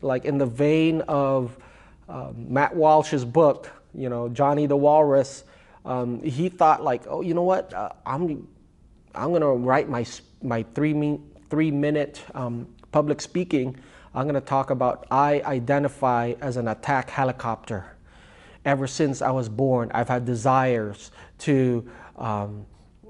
like 0.00 0.24
in 0.24 0.38
the 0.38 0.46
vein 0.46 1.00
of 1.02 1.56
um, 2.08 2.46
Matt 2.48 2.74
Walsh's 2.76 3.24
book, 3.24 3.70
you 3.92 4.08
know, 4.08 4.28
Johnny 4.28 4.66
the 4.66 4.76
Walrus, 4.76 5.42
um, 5.84 6.22
he 6.22 6.48
thought 6.48 6.84
like, 6.84 7.02
oh, 7.08 7.22
you 7.22 7.34
know 7.34 7.42
what? 7.42 7.72
Uh, 7.72 7.90
I'm, 8.04 8.46
I'm 9.14 9.32
gonna 9.32 9.52
write 9.52 9.88
my 9.88 10.04
my 10.46 10.64
three 10.74 11.18
three 11.50 11.70
minute 11.70 12.24
um, 12.34 12.66
public 12.92 13.20
speaking 13.20 13.76
I'm 14.16 14.22
going 14.22 14.34
to 14.34 14.40
talk 14.40 14.70
about 14.70 15.06
I 15.10 15.42
identify 15.44 16.32
as 16.40 16.56
an 16.56 16.68
attack 16.68 17.10
helicopter. 17.10 17.84
Ever 18.64 18.86
since 18.86 19.20
I 19.20 19.30
was 19.30 19.48
born, 19.50 19.90
I've 19.92 20.08
had 20.08 20.24
desires 20.24 21.10
to 21.40 21.86
um, 22.16 22.64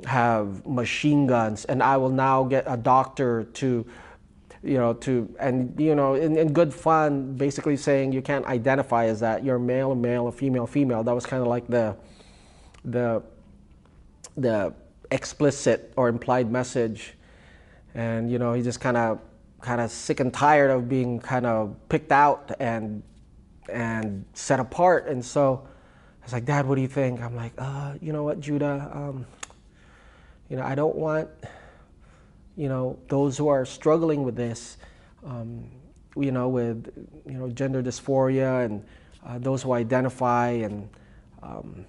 have 0.05 0.67
machine 0.67 1.29
guns, 1.29 1.65
and 1.65 1.81
I 1.81 1.97
will 1.97 2.11
now 2.11 2.43
get 2.43 2.65
a 2.67 2.77
doctor 2.77 3.45
to, 3.45 3.87
you 4.65 4.79
know, 4.79 4.95
to, 4.95 5.33
and, 5.39 5.81
you 5.81 5.95
know, 5.95 6.15
in, 6.15 6.37
in 6.37 6.53
good 6.53 6.75
fun, 6.75 7.37
basically 7.37 7.77
saying 7.77 8.13
you 8.13 8.21
can't 8.21 8.45
identify 8.47 9.07
as 9.07 9.21
that. 9.21 9.45
You're 9.45 9.61
male, 9.61 9.95
male, 9.95 10.25
or 10.25 10.33
female, 10.33 10.67
female. 10.67 11.05
That 11.05 11.15
was 11.15 11.25
kind 11.25 11.41
of 11.41 11.47
like 11.47 11.69
the, 11.69 11.97
the, 12.85 13.23
the 14.37 14.75
explicit 15.13 15.93
or 15.97 16.09
implied 16.09 16.51
message. 16.51 17.15
And, 17.97 18.31
you 18.31 18.39
know, 18.39 18.53
he 18.53 18.63
just 18.63 18.79
kind 18.79 18.97
of 18.97 19.19
kind 19.63 19.81
of 19.81 19.91
sick 19.91 20.21
and 20.21 20.33
tired 20.33 20.71
of 20.71 20.87
being 20.87 21.19
kind 21.19 21.47
of 21.47 21.75
picked 21.89 22.13
out 22.13 22.53
and 22.61 23.03
and 23.71 24.25
set 24.35 24.61
apart. 24.61 25.09
And 25.09 25.25
so 25.25 25.67
I 26.21 26.25
was 26.25 26.33
like, 26.35 26.45
Dad, 26.45 26.67
what 26.67 26.75
do 26.75 26.83
you 26.83 26.89
think? 26.89 27.23
I'm 27.23 27.35
like, 27.35 27.53
uh, 27.57 27.95
you 28.01 28.13
know 28.13 28.23
what, 28.23 28.39
Judah, 28.39 28.91
um, 28.95 29.27
you 30.51 30.57
know, 30.57 30.63
I 30.63 30.75
don't 30.75 30.95
want, 30.95 31.29
you 32.55 32.69
know, 32.69 32.99
those 33.09 33.39
who 33.39 33.49
are 33.49 33.65
struggling 33.65 34.25
with 34.25 34.37
this, 34.37 34.77
um, 35.25 35.65
you 36.17 36.33
know, 36.33 36.49
with, 36.49 36.93
you 37.27 37.39
know, 37.39 37.49
gender 37.49 37.83
dysphoria 37.83 38.67
and 38.67 38.85
uh, 39.25 39.39
those 39.39 39.63
who 39.63 39.73
identify 39.73 40.51
and 40.51 40.89
um, 41.43 41.87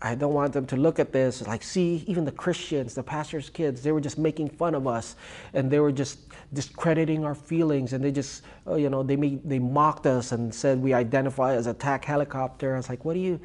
I 0.00 0.14
don't 0.14 0.32
want 0.32 0.52
them 0.52 0.64
to 0.66 0.76
look 0.76 1.00
at 1.00 1.12
this 1.12 1.44
like, 1.46 1.62
see, 1.62 2.04
even 2.06 2.24
the 2.24 2.32
Christians, 2.32 2.94
the 2.94 3.02
pastor's 3.02 3.50
kids, 3.50 3.82
they 3.82 3.90
were 3.90 4.00
just 4.00 4.16
making 4.16 4.50
fun 4.50 4.74
of 4.74 4.86
us 4.86 5.16
and 5.54 5.70
they 5.70 5.80
were 5.80 5.90
just 5.90 6.20
discrediting 6.52 7.24
our 7.24 7.34
feelings 7.34 7.92
and 7.92 8.04
they 8.04 8.12
just, 8.12 8.42
uh, 8.66 8.76
you 8.76 8.90
know, 8.90 9.02
they, 9.02 9.16
made, 9.16 9.48
they 9.48 9.58
mocked 9.58 10.06
us 10.06 10.30
and 10.30 10.54
said 10.54 10.80
we 10.80 10.94
identify 10.94 11.54
as 11.54 11.66
attack 11.66 12.04
helicopter. 12.04 12.74
I 12.74 12.76
was 12.76 12.88
like, 12.88 13.04
what 13.04 13.14
do 13.14 13.20
you, 13.20 13.40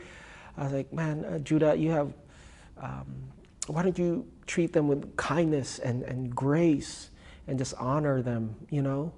I 0.58 0.64
was 0.66 0.74
like, 0.74 0.94
man, 0.94 1.26
uh, 1.26 1.40
Judah, 1.40 1.76
you 1.76 1.90
have, 1.90 2.14
um, 2.80 3.06
why 3.68 3.82
don't 3.82 3.98
you 3.98 4.26
treat 4.46 4.74
them 4.74 4.88
with 4.88 5.16
kindness 5.18 5.80
and, 5.80 6.04
and 6.04 6.36
grace 6.36 7.10
and 7.48 7.58
just 7.58 7.74
honor 7.80 8.22
them, 8.22 8.56
you 8.70 8.84
know? 8.84 9.12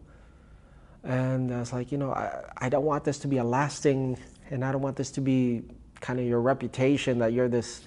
And 1.03 1.53
I 1.53 1.59
was 1.59 1.73
like, 1.73 1.91
you 1.91 1.97
know, 1.97 2.11
I, 2.11 2.43
I 2.57 2.69
don't 2.69 2.85
want 2.85 3.03
this 3.03 3.19
to 3.19 3.27
be 3.27 3.37
a 3.37 3.43
lasting, 3.43 4.17
and 4.49 4.65
I 4.65 4.71
don't 4.71 4.81
want 4.81 4.95
this 4.95 5.11
to 5.11 5.21
be 5.21 5.63
kind 6.01 6.19
of 6.19 6.25
your 6.25 6.41
reputation 6.41 7.19
that 7.19 7.33
you're 7.33 7.47
this, 7.47 7.81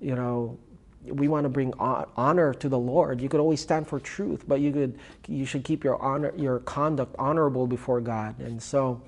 you 0.00 0.14
know, 0.14 0.58
we 1.04 1.28
want 1.28 1.44
to 1.44 1.48
bring 1.48 1.72
honor 1.78 2.52
to 2.54 2.68
the 2.68 2.78
Lord. 2.78 3.20
You 3.20 3.28
could 3.28 3.40
always 3.40 3.60
stand 3.60 3.86
for 3.86 4.00
truth, 4.00 4.44
but 4.46 4.60
you 4.60 4.72
could 4.72 4.98
you 5.26 5.44
should 5.44 5.64
keep 5.64 5.84
your 5.84 6.00
honor 6.02 6.32
your 6.36 6.58
conduct 6.60 7.14
honorable 7.18 7.66
before 7.66 8.00
God. 8.00 8.38
And 8.40 8.62
so 8.62 9.00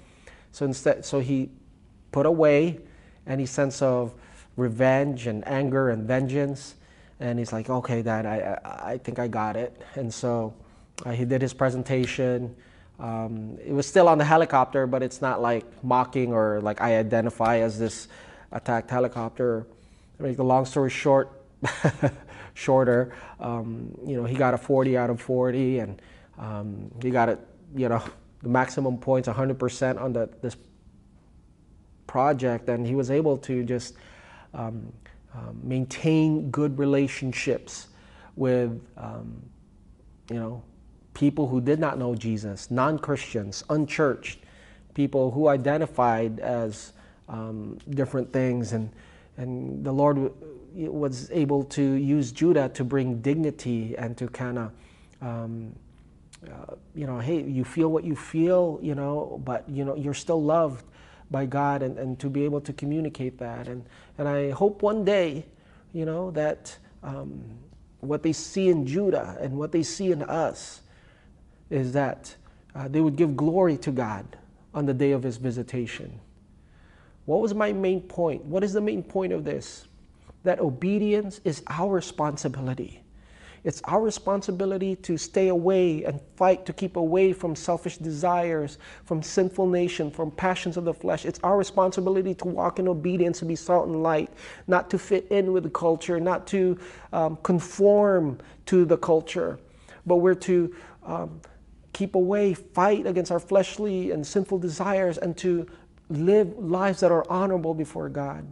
so 0.52 0.64
instead 0.64 1.04
so 1.04 1.20
he 1.20 1.50
put 2.12 2.26
away 2.26 2.80
any 3.26 3.46
sense 3.46 3.82
of 3.82 4.14
revenge 4.56 5.26
and 5.26 5.46
anger 5.46 5.90
and 5.90 6.06
vengeance 6.06 6.74
and 7.20 7.38
he's 7.38 7.52
like, 7.52 7.68
"Okay, 7.68 8.02
dad, 8.02 8.26
I 8.26 8.58
I, 8.64 8.98
think 8.98 9.18
I 9.18 9.28
got 9.28 9.56
it." 9.56 9.80
And 9.94 10.12
so 10.12 10.54
uh, 11.04 11.10
he 11.10 11.24
did 11.24 11.42
his 11.42 11.52
presentation. 11.52 12.56
Um, 12.98 13.58
it 13.64 13.72
was 13.72 13.86
still 13.86 14.08
on 14.08 14.18
the 14.18 14.24
helicopter, 14.24 14.86
but 14.86 15.02
it's 15.02 15.20
not 15.22 15.40
like 15.40 15.64
mocking 15.84 16.32
or 16.32 16.60
like 16.60 16.80
I 16.80 16.98
identify 16.98 17.58
as 17.58 17.78
this 17.78 18.08
attacked 18.52 18.90
helicopter. 18.90 19.66
To 20.16 20.22
make 20.22 20.36
the 20.36 20.44
long 20.44 20.66
story 20.66 20.90
short, 20.90 21.42
shorter, 22.54 23.14
um, 23.38 23.94
you 24.06 24.16
know, 24.16 24.24
he 24.24 24.34
got 24.34 24.54
a 24.54 24.58
40 24.58 24.96
out 24.96 25.10
of 25.10 25.20
40, 25.20 25.78
and 25.78 26.02
um, 26.38 26.90
he 27.02 27.10
got 27.10 27.28
it, 27.28 27.38
you 27.74 27.88
know, 27.88 28.02
the 28.42 28.48
maximum 28.48 28.98
points, 28.98 29.28
100% 29.28 30.00
on 30.00 30.12
the 30.12 30.28
this 30.42 30.56
project, 32.06 32.68
and 32.68 32.86
he 32.86 32.94
was 32.94 33.10
able 33.10 33.38
to 33.38 33.62
just 33.62 33.94
um, 34.52 34.92
um, 35.32 35.60
maintain 35.62 36.50
good 36.50 36.76
relationships 36.78 37.88
with, 38.34 38.80
um, 38.96 39.42
you 40.28 40.36
know, 40.36 40.62
people 41.14 41.46
who 41.46 41.60
did 41.60 41.78
not 41.78 41.98
know 41.98 42.14
Jesus, 42.14 42.70
non-Christians, 42.70 43.62
unchurched, 43.70 44.40
people 44.94 45.30
who 45.30 45.46
identified 45.46 46.40
as 46.40 46.92
um, 47.30 47.78
different 47.88 48.32
things, 48.32 48.72
and 48.72 48.90
and 49.38 49.84
the 49.84 49.92
Lord 49.92 50.32
was 50.74 51.30
able 51.30 51.64
to 51.64 51.82
use 51.82 52.30
Judah 52.30 52.68
to 52.70 52.84
bring 52.84 53.20
dignity 53.20 53.96
and 53.96 54.16
to 54.18 54.28
kind 54.28 54.58
of. 54.58 54.72
Um, 55.22 55.74
uh, 56.46 56.74
you 56.94 57.06
know, 57.06 57.18
hey, 57.18 57.42
you 57.42 57.64
feel 57.64 57.88
what 57.88 58.02
you 58.02 58.16
feel, 58.16 58.78
you 58.80 58.94
know, 58.94 59.42
but 59.44 59.68
you 59.68 59.84
know, 59.84 59.94
you're 59.94 60.14
still 60.14 60.42
loved 60.42 60.82
by 61.30 61.46
God 61.46 61.82
and, 61.82 61.98
and 61.98 62.18
to 62.20 62.28
be 62.28 62.44
able 62.44 62.60
to 62.62 62.72
communicate 62.72 63.38
that. 63.38 63.68
And, 63.68 63.84
and 64.18 64.26
I 64.28 64.50
hope 64.50 64.82
one 64.82 65.04
day, 65.04 65.44
you 65.92 66.04
know, 66.04 66.30
that 66.32 66.76
um, 67.02 67.44
what 68.00 68.22
they 68.22 68.32
see 68.32 68.68
in 68.68 68.86
Judah 68.86 69.36
and 69.40 69.58
what 69.58 69.72
they 69.72 69.82
see 69.82 70.10
in 70.12 70.22
us 70.22 70.80
is 71.68 71.92
that 71.92 72.34
uh, 72.74 72.88
they 72.88 73.00
would 73.00 73.16
give 73.16 73.36
glory 73.36 73.76
to 73.78 73.90
God 73.90 74.38
on 74.74 74.86
the 74.86 74.94
day 74.94 75.12
of 75.12 75.22
his 75.22 75.36
visitation. 75.36 76.20
What 77.26 77.40
was 77.40 77.54
my 77.54 77.72
main 77.72 78.00
point? 78.00 78.44
What 78.44 78.64
is 78.64 78.72
the 78.72 78.80
main 78.80 79.02
point 79.02 79.32
of 79.32 79.44
this? 79.44 79.86
That 80.44 80.58
obedience 80.60 81.40
is 81.44 81.62
our 81.68 81.92
responsibility. 81.92 83.02
It's 83.62 83.82
our 83.84 84.00
responsibility 84.00 84.96
to 84.96 85.18
stay 85.18 85.48
away 85.48 86.04
and 86.04 86.20
fight 86.36 86.64
to 86.64 86.72
keep 86.72 86.96
away 86.96 87.32
from 87.32 87.54
selfish 87.54 87.98
desires, 87.98 88.78
from 89.04 89.22
sinful 89.22 89.66
nation, 89.66 90.10
from 90.10 90.30
passions 90.30 90.78
of 90.78 90.84
the 90.84 90.94
flesh. 90.94 91.26
It's 91.26 91.38
our 91.42 91.58
responsibility 91.58 92.34
to 92.36 92.48
walk 92.48 92.78
in 92.78 92.88
obedience, 92.88 93.40
to 93.40 93.44
be 93.44 93.56
salt 93.56 93.86
and 93.86 94.02
light, 94.02 94.30
not 94.66 94.88
to 94.90 94.98
fit 94.98 95.26
in 95.30 95.52
with 95.52 95.64
the 95.64 95.70
culture, 95.70 96.18
not 96.18 96.46
to 96.48 96.78
um, 97.12 97.36
conform 97.42 98.38
to 98.66 98.86
the 98.86 98.96
culture, 98.96 99.58
but 100.06 100.16
we're 100.16 100.34
to 100.36 100.74
um, 101.04 101.40
keep 101.92 102.14
away, 102.14 102.54
fight 102.54 103.06
against 103.06 103.30
our 103.30 103.40
fleshly 103.40 104.10
and 104.10 104.26
sinful 104.26 104.58
desires, 104.58 105.18
and 105.18 105.36
to 105.36 105.66
live 106.10 106.58
lives 106.58 107.00
that 107.00 107.12
are 107.12 107.24
honorable 107.30 107.72
before 107.72 108.08
God. 108.08 108.46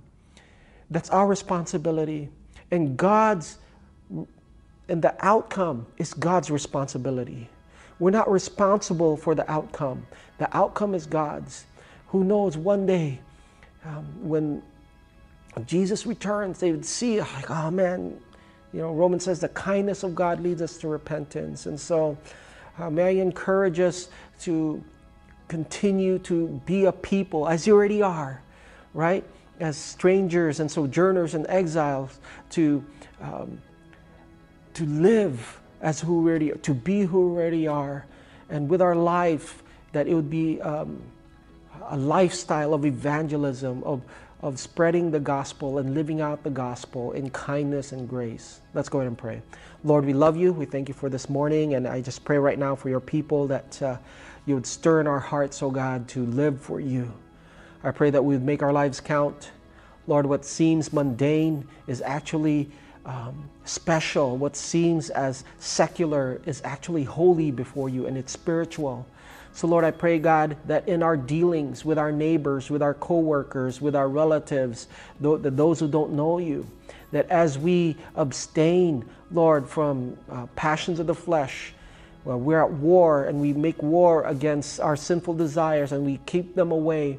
That's 0.90 1.10
our 1.10 1.26
responsibility. 1.26 2.30
And 2.70 2.96
God's 2.96 3.58
and 4.88 5.02
the 5.02 5.14
outcome 5.20 5.86
is 5.98 6.14
God's 6.14 6.50
responsibility. 6.50 7.50
We're 7.98 8.10
not 8.10 8.30
responsible 8.30 9.16
for 9.16 9.34
the 9.34 9.50
outcome. 9.50 10.06
The 10.38 10.56
outcome 10.56 10.94
is 10.94 11.04
God's. 11.04 11.66
Who 12.08 12.24
knows 12.24 12.56
one 12.56 12.86
day 12.86 13.20
um, 13.84 14.06
when 14.26 14.62
Jesus 15.66 16.06
returns, 16.06 16.58
they 16.58 16.70
would 16.70 16.86
see, 16.86 17.20
like, 17.20 17.50
oh 17.50 17.70
man, 17.70 18.18
you 18.72 18.80
know, 18.80 18.92
Romans 18.92 19.24
says 19.24 19.40
the 19.40 19.48
kindness 19.50 20.04
of 20.04 20.14
God 20.14 20.40
leads 20.40 20.62
us 20.62 20.78
to 20.78 20.88
repentance. 20.88 21.66
And 21.66 21.78
so, 21.78 22.16
uh, 22.78 22.88
may 22.88 23.04
I 23.04 23.22
encourage 23.22 23.80
us 23.80 24.08
to 24.42 24.82
continue 25.48 26.18
to 26.20 26.60
be 26.66 26.84
a 26.84 26.92
people 26.92 27.48
as 27.48 27.66
you 27.66 27.74
already 27.74 28.02
are, 28.02 28.42
right? 28.94 29.24
As 29.60 29.76
strangers 29.76 30.60
and 30.60 30.70
sojourners 30.70 31.34
and 31.34 31.46
exiles, 31.48 32.20
to 32.50 32.84
um, 33.20 33.60
to 34.74 34.86
live 34.86 35.60
as 35.80 36.00
who 36.00 36.22
we 36.22 36.30
already 36.30 36.52
are, 36.52 36.56
to 36.58 36.72
be 36.72 37.00
who 37.00 37.30
we 37.30 37.40
already 37.40 37.66
are, 37.66 38.06
and 38.48 38.68
with 38.68 38.80
our 38.80 38.94
life, 38.94 39.62
that 39.92 40.06
it 40.06 40.14
would 40.14 40.30
be 40.30 40.60
um, 40.62 41.02
a 41.88 41.96
lifestyle 41.96 42.72
of 42.74 42.84
evangelism, 42.86 43.82
of, 43.82 44.02
of 44.40 44.58
spreading 44.58 45.10
the 45.10 45.18
gospel 45.18 45.78
and 45.78 45.94
living 45.94 46.20
out 46.20 46.44
the 46.44 46.50
gospel 46.50 47.10
in 47.12 47.28
kindness 47.30 47.90
and 47.90 48.08
grace. 48.08 48.60
Let's 48.72 48.88
go 48.88 48.98
ahead 48.98 49.08
and 49.08 49.18
pray. 49.18 49.42
Lord, 49.82 50.04
we 50.04 50.12
love 50.12 50.36
you. 50.36 50.52
We 50.52 50.64
thank 50.64 50.86
you 50.86 50.94
for 50.94 51.08
this 51.08 51.28
morning, 51.28 51.74
and 51.74 51.86
I 51.86 52.00
just 52.00 52.24
pray 52.24 52.38
right 52.38 52.58
now 52.58 52.76
for 52.76 52.88
your 52.88 53.00
people 53.00 53.48
that 53.48 53.82
uh, 53.82 53.96
you 54.48 54.54
would 54.54 54.66
stir 54.66 55.00
in 55.00 55.06
our 55.06 55.20
hearts, 55.20 55.62
oh 55.62 55.70
God, 55.70 56.08
to 56.08 56.24
live 56.24 56.60
for 56.60 56.80
you. 56.80 57.12
I 57.84 57.90
pray 57.90 58.10
that 58.10 58.24
we 58.24 58.34
would 58.34 58.44
make 58.44 58.62
our 58.62 58.72
lives 58.72 59.00
count. 59.00 59.50
Lord, 60.06 60.24
what 60.26 60.44
seems 60.44 60.92
mundane 60.92 61.68
is 61.86 62.00
actually 62.00 62.70
um, 63.04 63.48
special, 63.64 64.36
what 64.36 64.56
seems 64.56 65.10
as 65.10 65.44
secular 65.58 66.40
is 66.46 66.62
actually 66.64 67.04
holy 67.04 67.50
before 67.50 67.88
you 67.88 68.06
and 68.06 68.16
it's 68.16 68.32
spiritual. 68.32 69.06
So, 69.52 69.66
Lord, 69.66 69.84
I 69.84 69.90
pray, 69.90 70.18
God, 70.18 70.56
that 70.66 70.86
in 70.88 71.02
our 71.02 71.16
dealings 71.16 71.84
with 71.84 71.98
our 71.98 72.12
neighbors, 72.12 72.70
with 72.70 72.82
our 72.82 72.94
coworkers, 72.94 73.80
with 73.80 73.96
our 73.96 74.08
relatives, 74.08 74.88
those 75.20 75.80
who 75.80 75.88
don't 75.88 76.12
know 76.12 76.38
you, 76.38 76.66
that 77.12 77.28
as 77.28 77.58
we 77.58 77.96
abstain, 78.14 79.04
Lord, 79.30 79.68
from 79.68 80.16
uh, 80.30 80.46
passions 80.54 81.00
of 81.00 81.06
the 81.06 81.14
flesh, 81.14 81.72
well, 82.24 82.38
we're 82.38 82.62
at 82.62 82.70
war 82.70 83.24
and 83.24 83.40
we 83.40 83.52
make 83.52 83.82
war 83.82 84.24
against 84.24 84.80
our 84.80 84.96
sinful 84.96 85.34
desires 85.34 85.92
and 85.92 86.04
we 86.04 86.18
keep 86.26 86.54
them 86.54 86.72
away 86.72 87.18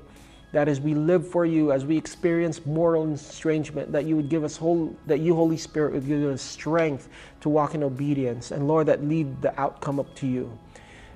that 0.51 0.67
as 0.67 0.81
we 0.81 0.95
live 0.95 1.27
for 1.27 1.45
you, 1.45 1.71
as 1.71 1.85
we 1.85 1.95
experience 1.95 2.65
moral 2.65 3.13
estrangement, 3.13 3.91
that 3.91 4.05
you 4.05 4.15
would 4.15 4.29
give 4.29 4.43
us 4.43 4.57
whole, 4.57 4.95
that 5.05 5.19
you, 5.19 5.35
Holy 5.35 5.57
Spirit, 5.57 5.93
would 5.93 6.07
give 6.07 6.23
us 6.23 6.41
strength 6.41 7.07
to 7.41 7.49
walk 7.49 7.75
in 7.75 7.83
obedience. 7.83 8.51
And 8.51 8.67
Lord, 8.67 8.87
that 8.87 9.03
lead 9.03 9.41
the 9.41 9.59
outcome 9.59 9.99
up 9.99 10.13
to 10.15 10.27
you. 10.27 10.57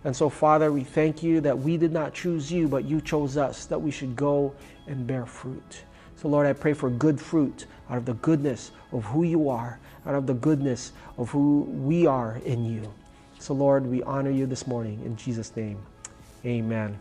And 0.03 0.15
so, 0.15 0.29
Father, 0.29 0.71
we 0.71 0.83
thank 0.83 1.23
you 1.23 1.41
that 1.41 1.57
we 1.57 1.77
did 1.77 1.91
not 1.91 2.13
choose 2.13 2.51
you, 2.51 2.67
but 2.67 2.85
you 2.85 3.01
chose 3.01 3.37
us, 3.37 3.65
that 3.65 3.81
we 3.81 3.89
should 3.89 4.15
go 4.15 4.53
and 4.85 5.07
bear 5.07 5.25
fruit. 5.25 5.83
So, 6.17 6.27
Lord, 6.27 6.45
I 6.45 6.53
pray 6.53 6.73
for 6.73 6.89
good 6.89 7.19
fruit 7.19 7.65
out 7.89 7.97
of 7.97 8.05
the 8.05 8.13
goodness 8.15 8.71
of 8.91 9.03
who 9.05 9.23
you 9.23 9.49
are, 9.49 9.79
out 10.05 10.15
of 10.15 10.27
the 10.27 10.33
goodness 10.33 10.91
of 11.17 11.29
who 11.29 11.61
we 11.61 12.05
are 12.05 12.39
in 12.45 12.65
you. 12.65 12.93
So, 13.43 13.53
Lord, 13.53 13.85
we 13.85 14.01
honor 14.03 14.29
you 14.29 14.45
this 14.45 14.67
morning. 14.67 15.01
In 15.03 15.17
Jesus' 15.17 15.53
name, 15.53 15.77
amen. 16.45 16.97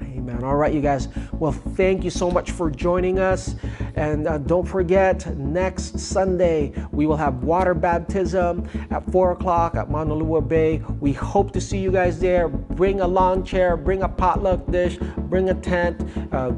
Amen. 0.00 0.44
All 0.44 0.54
right, 0.54 0.72
you 0.72 0.80
guys. 0.80 1.08
Well, 1.32 1.50
thank 1.50 2.04
you 2.04 2.10
so 2.10 2.30
much 2.30 2.52
for 2.52 2.70
joining 2.70 3.18
us. 3.18 3.56
And 3.96 4.28
uh, 4.28 4.38
don't 4.38 4.64
forget, 4.64 5.26
next 5.36 5.98
Sunday, 5.98 6.72
we 6.92 7.04
will 7.04 7.16
have 7.16 7.42
water 7.42 7.74
baptism 7.74 8.68
at 8.92 9.04
4 9.10 9.32
o'clock 9.32 9.74
at 9.74 9.88
Maunalua 9.88 10.46
Bay. 10.46 10.84
We 11.00 11.12
hope 11.14 11.50
to 11.54 11.60
see 11.60 11.78
you 11.78 11.90
guys 11.90 12.20
there. 12.20 12.46
Bring 12.46 13.00
a 13.00 13.06
lawn 13.08 13.44
chair, 13.44 13.76
bring 13.76 14.04
a 14.04 14.08
potluck 14.08 14.64
dish, 14.70 14.98
bring 14.98 15.50
a 15.50 15.54
tent. 15.54 15.98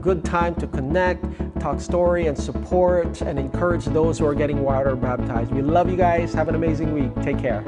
Good 0.03 0.23
time 0.23 0.55
to 0.57 0.67
connect, 0.67 1.25
talk 1.61 1.81
story, 1.81 2.27
and 2.27 2.37
support 2.37 3.23
and 3.23 3.39
encourage 3.39 3.87
those 3.87 4.19
who 4.19 4.27
are 4.27 4.35
getting 4.35 4.63
water 4.63 4.95
baptized. 4.95 5.51
We 5.51 5.63
love 5.63 5.89
you 5.89 5.97
guys. 5.97 6.35
Have 6.35 6.51
an 6.51 6.57
amazing 6.57 6.93
week. 6.93 7.25
Take 7.25 7.39
care. 7.39 7.65